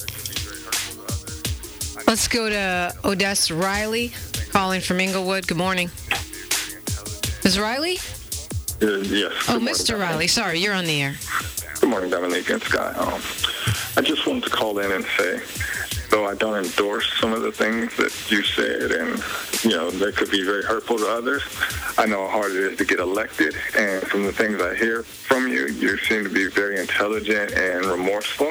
[2.07, 4.13] Let's go to Odessa Riley,
[4.51, 5.47] calling from Inglewood.
[5.47, 5.91] Good morning.
[7.45, 7.59] Ms.
[7.59, 7.99] Riley?
[8.83, 9.33] Uh, yes.
[9.49, 9.99] Oh, Good Mr.
[9.99, 10.27] Riley.
[10.27, 11.15] Sorry, you're on the air.
[11.81, 12.97] Good morning, Dominique and Scott.
[12.99, 13.21] Um,
[13.97, 15.41] I just wanted to call in and say,
[16.15, 19.21] though I don't endorse some of the things that you said, and
[19.65, 21.43] you know they could be very hurtful to others.
[21.99, 25.03] I know how hard it is to get elected, and from the things I hear
[25.03, 28.51] from you, you seem to be very intelligent and remorseful.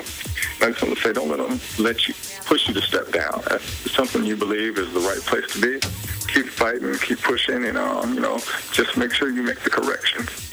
[0.61, 2.13] I just want to say, don't let them let you
[2.45, 3.41] push you to step down.
[3.51, 5.79] If something you believe is the right place to be,
[6.27, 8.39] keep fighting, keep pushing, and um, you know,
[8.73, 10.51] just make sure you make the corrections.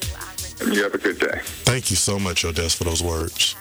[0.60, 1.40] And you have a good day.
[1.64, 3.56] Thank you so much, Odessa, for those words.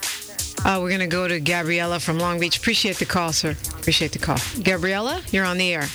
[0.66, 2.58] Uh, we're going to go to Gabriella from Long Beach.
[2.58, 3.52] Appreciate the call, sir.
[3.78, 4.38] Appreciate the call.
[4.62, 5.88] Gabriella, you're on the air.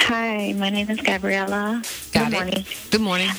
[0.00, 1.82] Hi, my name is Gabriella.
[2.12, 2.36] Got Good it.
[2.36, 2.64] morning.
[2.90, 3.30] Good morning.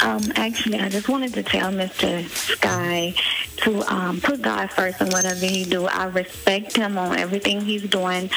[0.00, 2.22] Um, actually, I just wanted to tell Mr.
[2.22, 3.16] Skyy
[3.64, 5.86] to um, put God first in whatever he do.
[5.86, 8.30] I respect him on everything he's doing.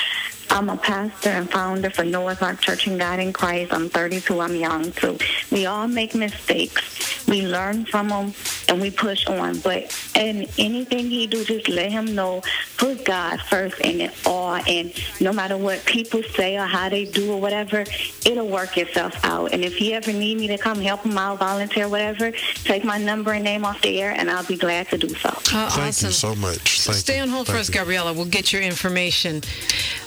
[0.50, 3.74] I'm a pastor and founder for Noah's Ark Church and God in Christ.
[3.74, 4.40] I'm 32.
[4.40, 5.18] I'm young too.
[5.52, 7.26] We all make mistakes.
[7.28, 8.32] We learn from them
[8.74, 9.60] and we push on.
[9.60, 12.42] But in anything he do, just let him know.
[12.78, 14.56] Put God first in it all.
[14.68, 17.86] And no matter what people say or how they do or whatever,
[18.26, 19.54] it'll work itself out.
[19.54, 22.32] And if he ever need me to come help him out, volunteer, whatever,
[22.64, 25.30] take my number and name off the air, and I'll be glad to do so.
[25.30, 26.08] Uh, Thank awesome.
[26.08, 26.82] you so much.
[26.82, 27.76] Thank Stay on hold for Thank us, you.
[27.76, 28.14] Gabriella.
[28.14, 29.42] We'll get your information.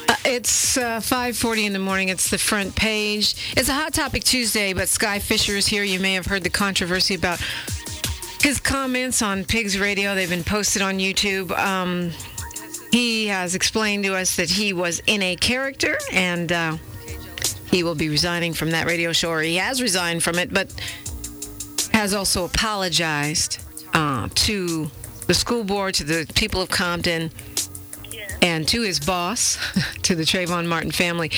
[0.08, 2.08] Uh, it's uh, 5:40 in the morning.
[2.08, 3.34] It's the front page.
[3.56, 5.82] It's a hot topic Tuesday, but Skyy Fisher is here.
[5.84, 7.40] You may have heard the controversy about
[8.46, 10.14] his comments on Pigs Radio.
[10.14, 11.50] They've been posted on YouTube.
[11.58, 12.12] Um,
[12.92, 16.76] he has explained to us that he was in a character and uh,
[17.72, 20.72] he will be resigning from that radio show, or he has resigned from it, but
[21.92, 24.92] has also apologized uh, to
[25.26, 27.32] the school board, to the people of Compton,
[28.42, 29.58] and to his boss,
[30.02, 31.32] to the Trayvon Martin family,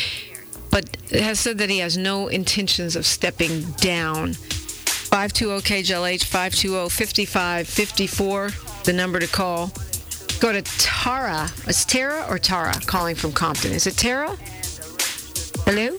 [0.71, 4.35] but has said that he has no intentions of stepping down.
[5.11, 9.73] 520-KJLH, 520-5554, the number to call.
[10.41, 11.49] Go to Tara.
[11.67, 13.73] Is Tara or Tara calling from Compton?
[13.73, 14.37] Is it Tara?
[15.65, 15.97] Hello?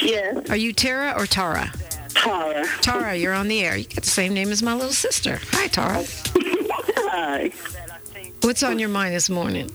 [0.00, 1.72] Yes, Are you Tara or Tara?
[2.14, 2.64] Tara.
[2.80, 3.76] Tara, you're on the air.
[3.76, 5.40] You got the same name as my little sister.
[5.52, 6.04] Hi, Tara.
[7.10, 7.50] Hi.
[8.42, 9.70] What's on your mind this morning?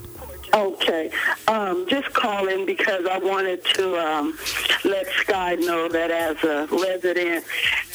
[0.54, 1.10] Okay.
[1.48, 4.38] Um, just calling because I wanted to um,
[4.86, 7.44] let Skyy know that as a resident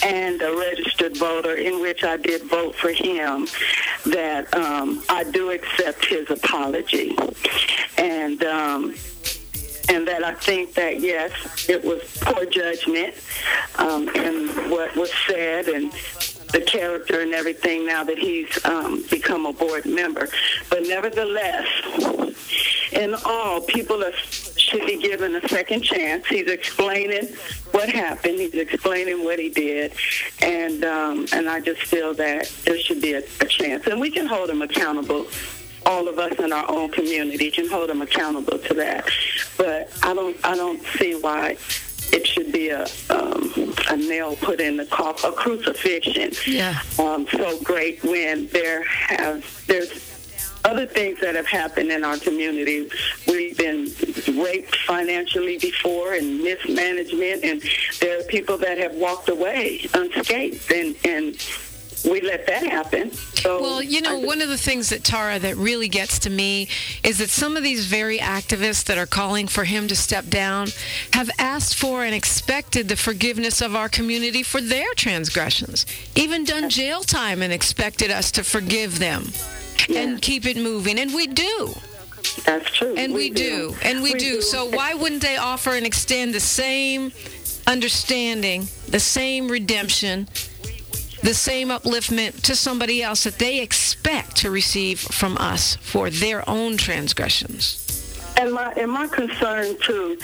[0.04, 3.46] and a registered voter, in which I did vote for him,
[4.06, 7.16] that um, I do accept his apology.
[7.96, 8.94] And um,
[9.90, 11.32] and that I think that yes,
[11.68, 13.14] it was poor judgment
[13.76, 15.92] um, in what was said and
[16.52, 17.86] the character and everything.
[17.86, 20.28] Now that he's um, become a board member,
[20.70, 21.66] but nevertheless,
[22.92, 26.26] in all, people are, should be given a second chance.
[26.26, 27.28] He's explaining
[27.72, 28.38] what happened.
[28.38, 29.92] He's explaining what he did,
[30.42, 34.10] and um, and I just feel that there should be a, a chance, and we
[34.10, 35.26] can hold him accountable
[35.86, 39.08] all of us in our own community can hold them accountable to that.
[39.56, 41.56] But I don't I don't see why
[42.12, 46.30] it should be a um, a nail put in the coffin, a crucifixion.
[46.46, 46.80] Yeah.
[46.98, 50.08] Um, so great when there have there's
[50.64, 52.90] other things that have happened in our community.
[53.26, 53.90] We've been
[54.42, 57.62] raped financially before and mismanagement, and
[58.00, 61.34] there are people that have walked away unscathed, and and
[62.04, 63.12] we let that happen.
[63.12, 66.68] So Well, you know, one of the things that Tara that really gets to me
[67.02, 70.68] is that some of these very activists that are calling for him to step down
[71.12, 75.86] have asked for and expected the forgiveness of our community for their transgressions.
[76.14, 79.24] Even done jail time and expected us to forgive them
[79.88, 81.74] and keep it moving, and we do.
[82.44, 82.94] That's true.
[82.96, 83.74] And we, do.
[83.82, 84.42] And we, do.
[84.42, 87.12] So why wouldn't they offer and extend the same
[87.66, 90.28] understanding, the same redemption,
[91.22, 96.48] the same upliftment to somebody else that they expect to receive from us for their
[96.48, 97.84] own transgressions?
[98.36, 100.16] And my and my concern too,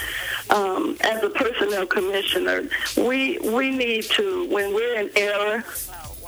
[0.51, 5.65] um, as a personnel commissioner, we we need to when we're in error,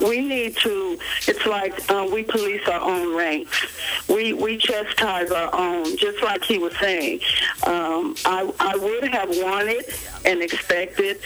[0.00, 0.98] we need to.
[1.26, 3.66] It's like um, we police our own ranks.
[4.08, 7.20] We we chastise our own, just like he was saying.
[7.66, 9.84] Um, I I would have wanted
[10.24, 11.20] and expected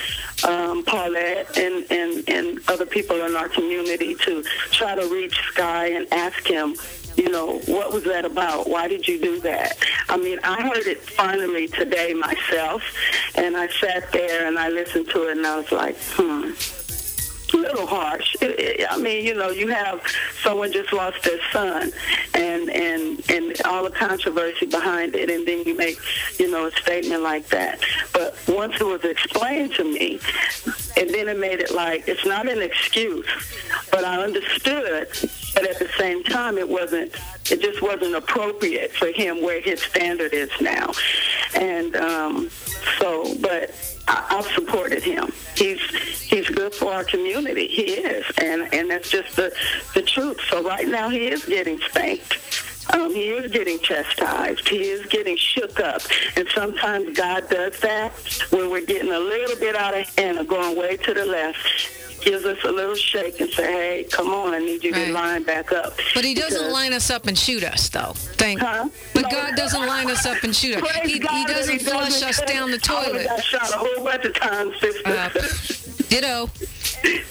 [0.47, 5.97] um, Paulette and, and and other people in our community to try to reach Skyy
[5.97, 6.75] and ask him
[7.17, 8.69] you know, what was that about?
[8.69, 9.77] Why did you do that?
[10.09, 12.83] I mean, I heard it finally today myself,
[13.35, 16.53] and I sat there and I listened to it, and I was like, hmm.
[17.53, 18.37] Little harsh.
[18.41, 20.03] It, it, I mean, you know, you have
[20.43, 21.93] someone just lost their son,
[22.35, 25.99] and and and all the controversy behind it, and then you make,
[26.39, 27.81] you know, a statement like that.
[28.13, 30.21] But once it was explained to me,
[30.97, 33.27] and then it made it like it's not an excuse,
[33.91, 35.09] but I understood.
[35.55, 37.13] But at the same time, it wasn't.
[37.51, 40.93] It just wasn't appropriate for him where his standard is now,
[41.55, 42.51] and um,
[42.99, 43.35] so.
[43.41, 43.75] But
[44.11, 45.33] I've supported him.
[45.57, 45.81] He's
[46.21, 47.69] he's good for our community.
[47.69, 49.53] He is, and and that's just the
[49.95, 50.41] the truth.
[50.51, 52.39] So right now, he is getting spanked.
[52.93, 54.69] Um, he is getting chastised.
[54.69, 56.03] He is getting shook up.
[56.37, 58.13] And sometimes God does that
[58.51, 61.91] when we're getting a little bit out of hand or going way to the left.
[62.23, 64.53] Gives us a little shake and say, "Hey, come on!
[64.53, 67.39] I need you to line back up." But he doesn't Because- line us up and
[67.39, 68.13] shoot us, though.
[68.37, 68.61] Thank.
[68.61, 68.91] Huh?
[69.15, 69.31] But No.
[69.31, 70.91] God doesn't line us up and shoot us.
[71.03, 73.27] He, he doesn't flush us down the I toilet.
[73.27, 75.09] got shot a whole bunch of times, sister.
[75.09, 75.31] Uh,
[76.11, 76.51] ditto.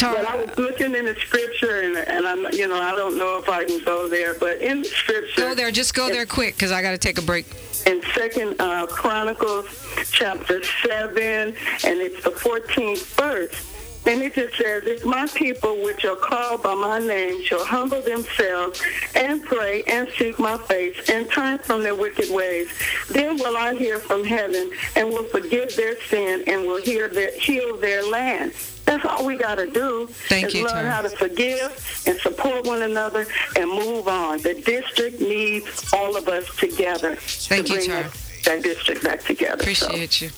[0.00, 3.38] But I was looking in the scripture, and, and I'm, you know, I don't know
[3.38, 5.70] if I can go there, but in the scripture, Go there.
[5.70, 7.46] Just go there quick, because I got to take a break.
[7.86, 9.66] in Second uh, Chronicles
[10.10, 13.66] chapter seven, and it's the 14th verse.
[14.06, 18.00] And it just says, If my people, which are called by my name, shall humble
[18.00, 18.82] themselves
[19.14, 22.68] and pray and seek my face and turn from their wicked ways,
[23.10, 27.38] then will I hear from heaven and will forgive their sin and will hear their,
[27.38, 28.52] heal their land.
[28.90, 30.90] That's all we got to do Thank is you, learn Tara.
[30.90, 33.24] how to forgive and support one another
[33.54, 34.42] and move on.
[34.42, 38.02] The district needs all of us together Thank to you, bring Tara.
[38.02, 39.62] that, that district back together.
[39.74, 40.30] So- Appreciate you.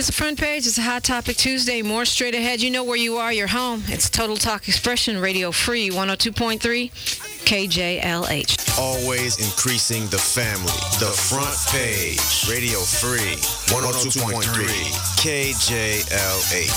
[0.00, 0.66] It's the front page.
[0.66, 1.82] It's a Hot Topic Tuesday.
[1.82, 2.62] More straight ahead.
[2.62, 3.34] You know where you are.
[3.34, 3.82] You're home.
[3.86, 6.90] It's Total Talk Expression Radio Free 102.3
[7.44, 8.78] KJLH.
[8.78, 10.72] Always increasing the family.
[11.00, 12.48] The front page.
[12.48, 13.36] Radio Free.
[13.76, 14.40] 102.3
[15.20, 16.70] KJLH.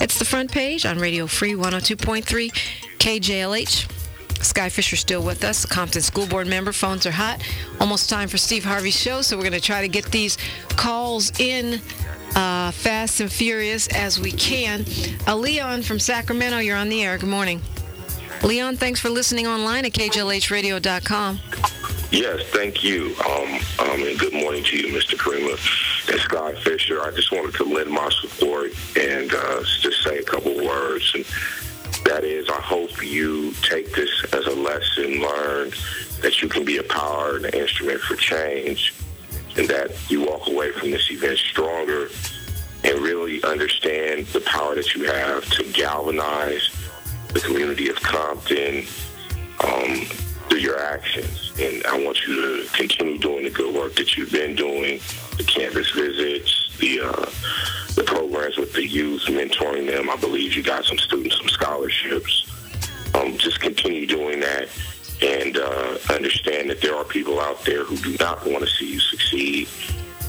[0.00, 2.50] It's the front page on Radio Free 102.3
[2.98, 3.99] KJLH.
[4.40, 6.72] Skyy Fisher still with us, Compton School Board member.
[6.72, 7.42] Phones are hot.
[7.80, 10.38] Almost time for Steve Harvey's show, so we're going to try to get these
[10.70, 11.80] calls in
[12.34, 14.84] uh, fast and furious as we can.
[15.26, 17.18] Uh, Leon from Sacramento, you're on the air.
[17.18, 17.60] Good morning.
[18.42, 21.40] Leon, thanks for listening online at KJLHradio.com.
[22.10, 23.14] Yes, thank you.
[23.24, 25.16] Um, um, and good morning to you, Mr.
[25.16, 25.52] Karima
[26.10, 27.00] and Scott Fisher.
[27.02, 31.12] I just wanted to lend my support and uh, just say a couple words.
[31.14, 31.24] And
[32.10, 35.74] that is, I hope you take this as a lesson learned
[36.22, 38.94] that you can be a power and an instrument for change,
[39.56, 42.08] and that you walk away from this event stronger
[42.82, 46.68] and really understand the power that you have to galvanize
[47.32, 48.78] the community of Compton
[49.62, 50.04] um,
[50.48, 51.52] through your actions.
[51.60, 54.98] And I want you to continue doing the good work that you've been doing,
[55.40, 57.30] the campus visits, the uh,
[57.94, 60.10] the programs with the youth, mentoring them.
[60.10, 62.46] I believe you got some students, some scholarships.
[63.14, 64.68] Um, just continue doing that
[65.22, 68.92] and uh, understand that there are people out there who do not want to see
[68.92, 69.68] you succeed.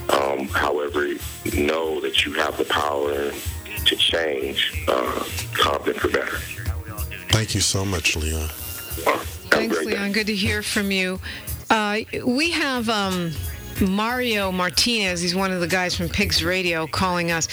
[0.10, 1.08] Um, however,
[1.54, 3.32] know that you have the power
[3.86, 6.38] to change uh, Compton for better.
[7.30, 8.48] Thank you so much, Leon.
[9.52, 10.14] Thanks, Leon.
[10.14, 11.20] Good to hear from you.
[11.70, 13.32] Uh, we have um,
[13.80, 15.22] Mario Martinez.
[15.22, 17.48] He's one of the guys from Pigs Radio calling us.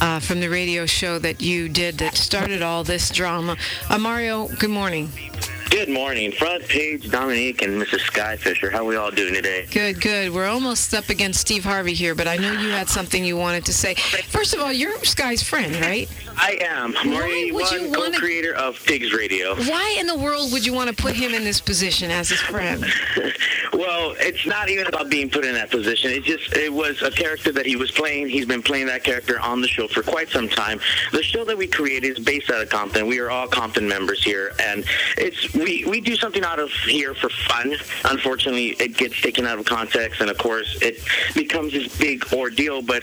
[0.00, 3.56] Uh, from the radio show that you did that started all this drama.
[3.88, 5.08] Uh, Mario, good morning.
[5.70, 6.32] Good morning.
[6.32, 8.00] Front page, Dominique and Mrs.
[8.00, 8.70] Skyy Fisher.
[8.70, 9.66] How are we all doing today?
[9.70, 10.32] Good, good.
[10.34, 13.64] We're almost up against Steve Harvey here, but I know you had something you wanted
[13.66, 13.94] to say.
[13.94, 16.08] First of all, you're Skyy's friend, right?
[16.36, 16.94] I am.
[17.04, 19.54] You One, wanna- co-creator of Pigs Radio.
[19.54, 22.40] Why in the world would you want to put him in this position as his
[22.40, 22.84] friend?
[23.76, 26.10] Well, it's not even about being put in that position.
[26.10, 28.28] It just it was a character that he was playing.
[28.28, 30.80] He's been playing that character on the show for quite some time.
[31.12, 33.06] The show that we created is based out of Compton.
[33.06, 34.84] We are all Compton members here, and
[35.18, 37.74] it's we we do something out of here for fun.
[38.04, 41.02] Unfortunately, it gets taken out of context, and of course, it
[41.34, 42.80] becomes this big ordeal.
[42.80, 43.02] But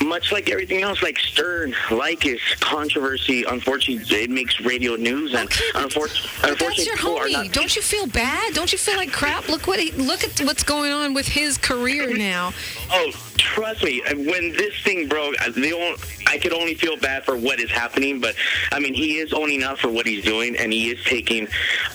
[0.00, 5.50] much like everything else, like Stern, like Lycus, controversy, unfortunately, it makes radio news, and
[5.74, 7.32] unfortunately, But that's your homie.
[7.32, 8.54] not Don't you feel bad?
[8.54, 9.48] Don't you feel like crap?
[9.48, 12.52] Look what he, look at what's going on with his career now.
[12.90, 14.02] Oh, trust me.
[14.14, 17.70] When this thing broke, I- the only, I could only feel bad for what is
[17.70, 18.20] happening.
[18.20, 18.34] But
[18.72, 21.48] I mean, he is owning up for what he's doing, and he is taking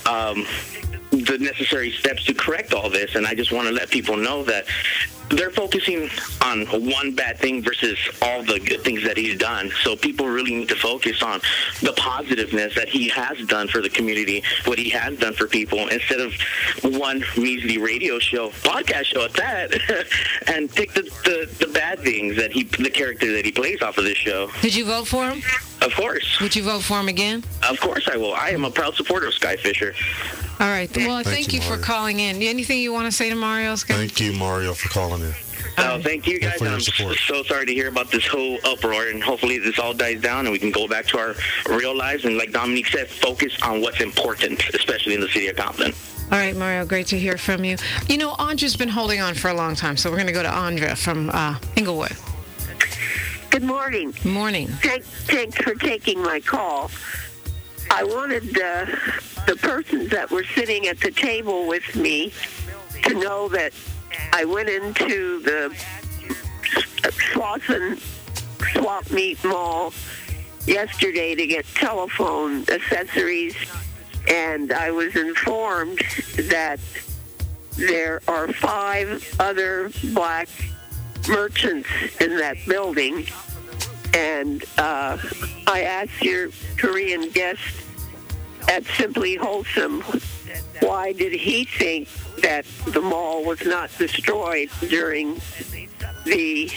[0.06, 0.46] um,
[1.12, 3.16] the necessary steps to correct all this.
[3.16, 4.66] And I just want to let people know that
[5.30, 6.10] they're focusing
[6.42, 9.72] on one bad thing versus all the good things that he's done.
[9.84, 11.40] So people really need to focus on
[11.82, 15.88] the positiveness that he has done for the community, what he has done for people,
[15.88, 16.34] instead of
[16.84, 20.08] one measly radio show, podcast show at that,
[20.48, 23.98] and pick the, the, the bad things that he, the character that he plays off
[23.98, 24.50] of this show.
[24.62, 25.42] Did you vote for him?
[25.82, 26.40] Of course.
[26.42, 27.44] Would you vote for him again?
[27.68, 28.34] Of course I will.
[28.34, 29.96] I am a proud supporter of Skyy Fisher.
[30.62, 30.96] All right.
[30.96, 32.40] Well, thank, Thank you, you, for calling in.
[32.40, 33.76] Anything you want to say to Mario?
[33.76, 35.34] Thank you, Mario, for calling in.
[35.80, 36.60] Oh, thank you guys.
[36.60, 37.18] for your I'm support.
[37.18, 40.52] so sorry to hear about this whole uproar, and hopefully this all dies down and
[40.52, 41.36] we can go back to our
[41.68, 42.26] real lives.
[42.26, 45.94] And like Dominique said, focus on what's important, especially in the city of Compton.
[46.32, 46.86] All right, Mario.
[46.86, 47.78] Great to hear from you.
[48.08, 50.44] You know, Andra's been holding on for a long time, so we're going to go
[50.44, 52.16] to Andra from uh, Inglewood.
[53.50, 54.14] Good morning.
[54.24, 54.68] Morning.
[54.68, 56.92] Thank, thanks for taking my call.
[57.90, 58.86] I wanted uh,
[59.48, 62.32] the persons that were sitting at the table with me
[63.04, 63.74] to know that
[64.34, 65.76] I went into the
[67.34, 68.00] Slauson
[68.74, 69.94] Swap Meet Mall
[70.66, 73.56] yesterday to get telephone accessories,
[74.28, 76.00] and I was informed
[76.50, 76.80] that
[77.78, 80.50] there are five other black
[81.28, 81.90] merchants
[82.20, 83.26] in that building.
[84.14, 85.18] And uh,
[85.68, 87.81] I asked your Korean guest
[88.70, 90.02] at Simply Wholesome,
[90.82, 92.08] why did he think
[92.42, 95.40] that the mall was not destroyed during
[96.26, 96.72] the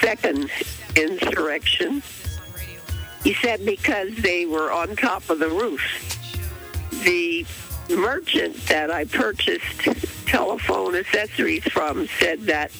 [0.00, 0.50] second
[0.96, 2.02] insurrection?
[3.24, 5.80] He said because they were on top of the roof.
[7.04, 7.46] The
[7.88, 9.82] merchant that I purchased
[10.26, 12.72] telephone accessories from said that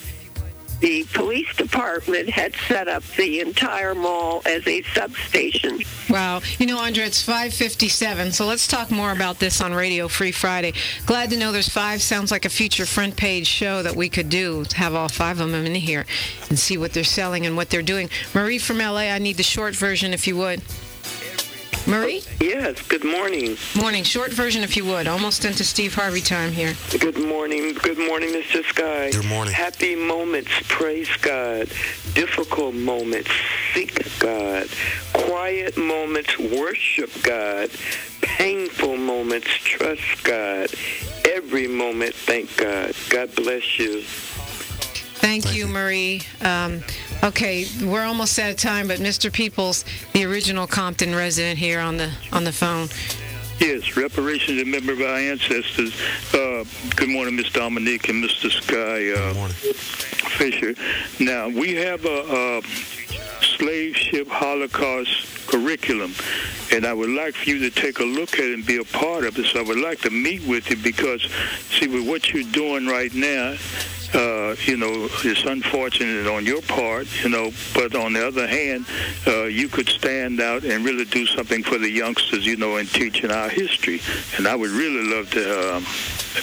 [0.83, 5.80] the police department had set up the entire mall as a substation.
[6.11, 6.43] Wow.
[6.59, 10.74] You know, Andra, it's 557, so let's talk more about this on Radio Free Friday.
[11.07, 12.03] Glad to know there's five.
[12.03, 15.53] Sounds like a future front page show that we could do, have all five of
[15.53, 16.05] them in here
[16.51, 18.11] and see what they're selling and what they're doing.
[18.35, 20.61] Marie from LA, I need the short version if you would.
[21.87, 22.22] Marie?
[22.41, 23.57] Yes, good morning.
[23.76, 24.05] Morning.
[24.05, 25.09] Short version if you would.
[25.09, 26.74] Almost into Steve Harvey time here.
[27.01, 27.74] Good morning.
[27.74, 28.62] Good morning, Mr.
[28.62, 29.12] Skyy.
[29.12, 29.53] Good morning.
[29.53, 31.68] Happy moments, praise God.
[32.14, 33.30] Difficult moments,
[33.74, 34.68] seek God.
[35.12, 37.70] Quiet moments, worship God.
[38.20, 40.68] Painful moments, trust God.
[41.24, 42.95] Every moment, thank God.
[43.11, 44.03] God bless you.
[45.22, 46.22] Thank, you, Marie.
[46.41, 46.83] Um,
[47.23, 49.33] okay, we're almost out of time, but Mr.
[49.33, 52.89] Peoples, the original Compton resident here on the on the phone.
[53.61, 55.95] Yes, reparations in memory of our ancestors.
[56.35, 56.64] Uh,
[56.97, 58.51] good morning, Miss Dominique and Mr.
[58.51, 59.49] Skyy uh,
[60.37, 60.75] Fisher.
[61.23, 62.62] Now, we have a, a
[63.41, 66.12] slave ship Holocaust curriculum,
[66.73, 68.85] and I would like for you to take a look at it and be a
[68.85, 69.47] part of it.
[69.47, 71.23] So I would like to meet with you because,
[71.70, 73.55] see, with what you're doing right now,
[74.15, 78.87] uh, you know, it's unfortunate on your part, you know, but on the other hand,
[79.27, 82.87] uh, you could stand out and really do something for the youngsters, you know, in
[82.87, 84.01] teaching our history.
[84.37, 85.87] And I would really love to um,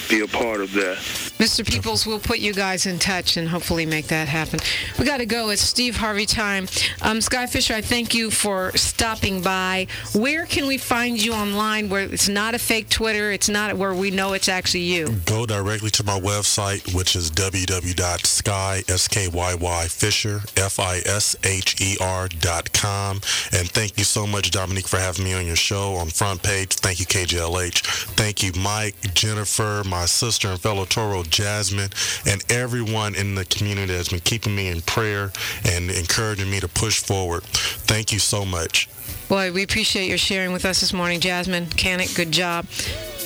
[0.08, 0.96] be a part of that.
[1.40, 1.66] Mr.
[1.66, 4.60] Peoples, we'll put you guys in touch and hopefully make that happen.
[4.98, 5.48] We got to go.
[5.48, 6.64] It's Steve Harvey time.
[7.00, 9.86] Um, Skyy Fisher, I thank you for stopping by.
[10.14, 13.30] Where can we find you online where it's not a fake Twitter?
[13.30, 15.12] It's not where we know it's actually you.
[15.24, 17.59] Go directly to my website, which is www.sky,
[18.88, 23.16] S-K-Y-Y, Fisher, F-I-S-H-E-R dot com.
[23.52, 26.74] And thank you so much, Dominique, for having me on your show on Front Page.
[26.74, 27.80] Thank you, KJLH.
[28.14, 31.92] Thank you, Mike, Jennifer, my sister and fellow Toro, Jasmyne,
[32.30, 35.32] and everyone in the community that's been keeping me in prayer
[35.64, 37.42] and encouraging me to push forward.
[37.42, 38.88] Thank you so much.
[39.28, 42.16] Boy, we appreciate your sharing with us this morning, Jasmyne Cannick.
[42.16, 42.66] Good job.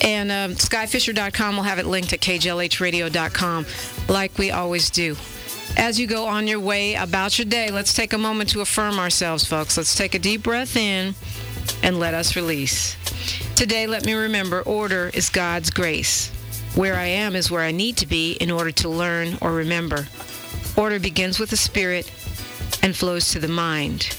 [0.03, 3.67] And um, skyfisher.com will have it linked at kjlhradio.com,
[4.09, 5.17] like we always do.
[5.77, 8.99] As you go on your way about your day, let's take a moment to affirm
[8.99, 9.77] ourselves, folks.
[9.77, 11.15] Let's take a deep breath in
[11.83, 12.97] and let us release.
[13.57, 16.31] Today, let me remember order is God's grace.
[16.75, 20.07] Where I am is where I need to be in order to learn or remember.
[20.77, 22.11] Order begins with the spirit
[22.83, 24.17] and flows to the mind.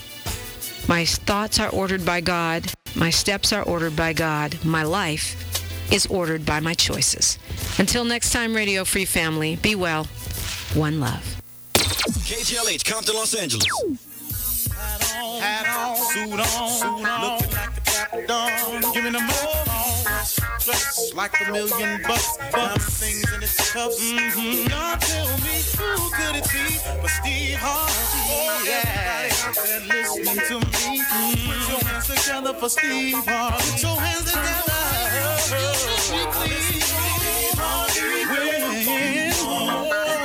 [0.87, 2.71] My thoughts are ordered by God.
[2.95, 4.63] My steps are ordered by God.
[4.63, 7.39] My life is ordered by my choices.
[7.79, 10.05] Until next time, Radio Free Family, be well.
[10.73, 11.41] One love.
[11.73, 13.65] KJLH, Compton, Los Angeles.
[15.41, 19.63] Hat on, suit on, suit on, looking like dapper dawn, giving them all.
[20.65, 24.01] Dressed like a million bucks, but things in its cuffs.
[24.01, 24.67] Mm-hmm.
[24.67, 27.93] Now tell me who could it be but Steve Harvey?
[28.31, 29.29] Oh, yeah.
[29.29, 31.01] Everybody out there listening to me.
[31.05, 31.51] Mm-hmm.
[31.51, 33.71] Put your hands together for Steve Harvey.
[33.71, 34.81] Put your hands together.
[35.99, 36.33] Steve
[37.57, 38.05] Harvey.
[38.25, 40.24] When, oh,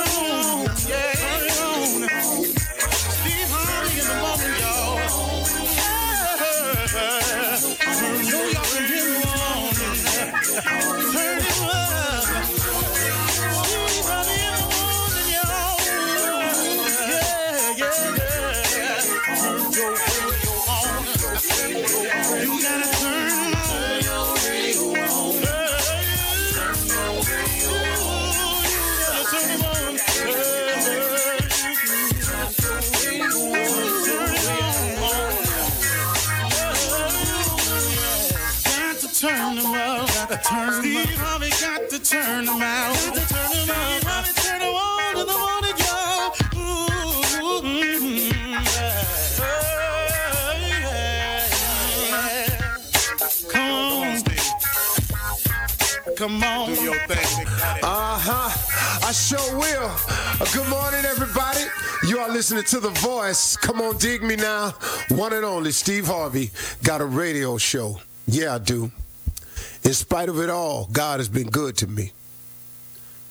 [42.13, 44.01] Oh, yeah.
[53.49, 54.23] Come on,
[56.17, 56.73] Come on.
[56.73, 57.47] Do your thing,
[57.83, 59.07] Uh huh.
[59.07, 59.89] I sure will.
[60.39, 61.61] Uh, good morning, everybody.
[62.07, 63.55] You are listening to The Voice.
[63.57, 64.73] Come on, dig me now.
[65.09, 66.51] One and only Steve Harvey
[66.83, 67.99] got a radio show.
[68.27, 68.91] Yeah, I do.
[69.83, 72.11] In spite of it all, God has been good to me.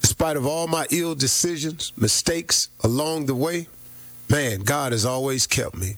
[0.01, 3.67] In spite of all my ill decisions, mistakes along the way,
[4.29, 5.97] man, God has always kept me.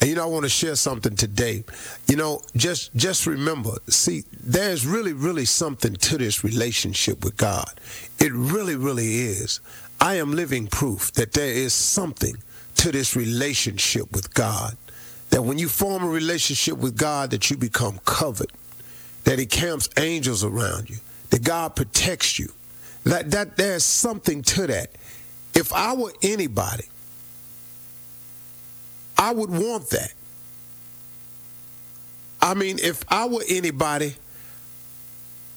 [0.00, 1.64] And you know, I want to share something today.
[2.06, 7.80] You know, just just remember, see, there's really, really something to this relationship with God.
[8.20, 9.60] It really, really is.
[10.00, 12.36] I am living proof that there is something
[12.76, 14.76] to this relationship with God.
[15.30, 18.52] That when you form a relationship with God, that you become covered,
[19.28, 20.96] that He camps angels around you,
[21.28, 22.48] that God protects you.
[23.04, 24.90] That that there's something to that.
[25.54, 26.84] If I were anybody,
[29.18, 30.14] I would want that.
[32.40, 34.14] I mean, if I were anybody,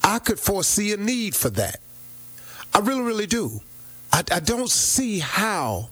[0.03, 1.79] I could foresee a need for that.
[2.73, 3.61] I really, really do.
[4.11, 5.87] I, I don't see how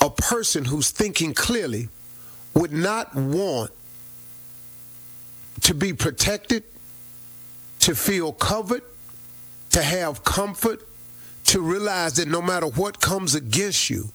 [0.00, 1.88] a person who's thinking clearly
[2.54, 3.72] would not want
[5.62, 6.62] to be protected,
[7.84, 8.80] to feel covered,
[9.68, 10.80] to have comfort,
[11.44, 14.08] to realize that no matter what comes against you,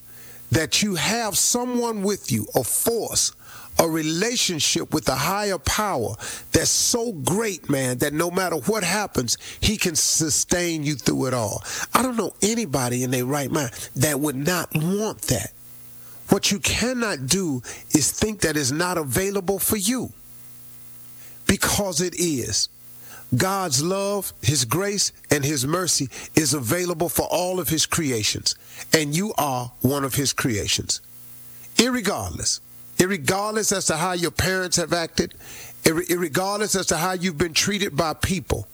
[0.49, 3.31] that you have someone with you, a force,
[3.77, 6.15] a relationship with a higher power
[6.51, 11.35] that's so great, man, that no matter what happens, he can sustain you through it
[11.35, 11.63] all.
[11.93, 15.51] I don't know anybody in their right mind that would not want that.
[16.29, 17.61] What you cannot do
[17.91, 20.11] is think that is not available for you
[21.45, 22.67] because it is.
[23.35, 28.55] God's love, His grace, and His mercy is available for all of His creations,
[28.93, 31.01] and you are one of His creations.
[31.75, 32.59] Irregardless,
[32.97, 35.35] irregardless as to how your parents have acted,
[35.83, 38.67] irregardless as to how you've been treated by people,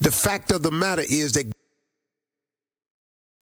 [0.00, 1.52] the fact of the matter is that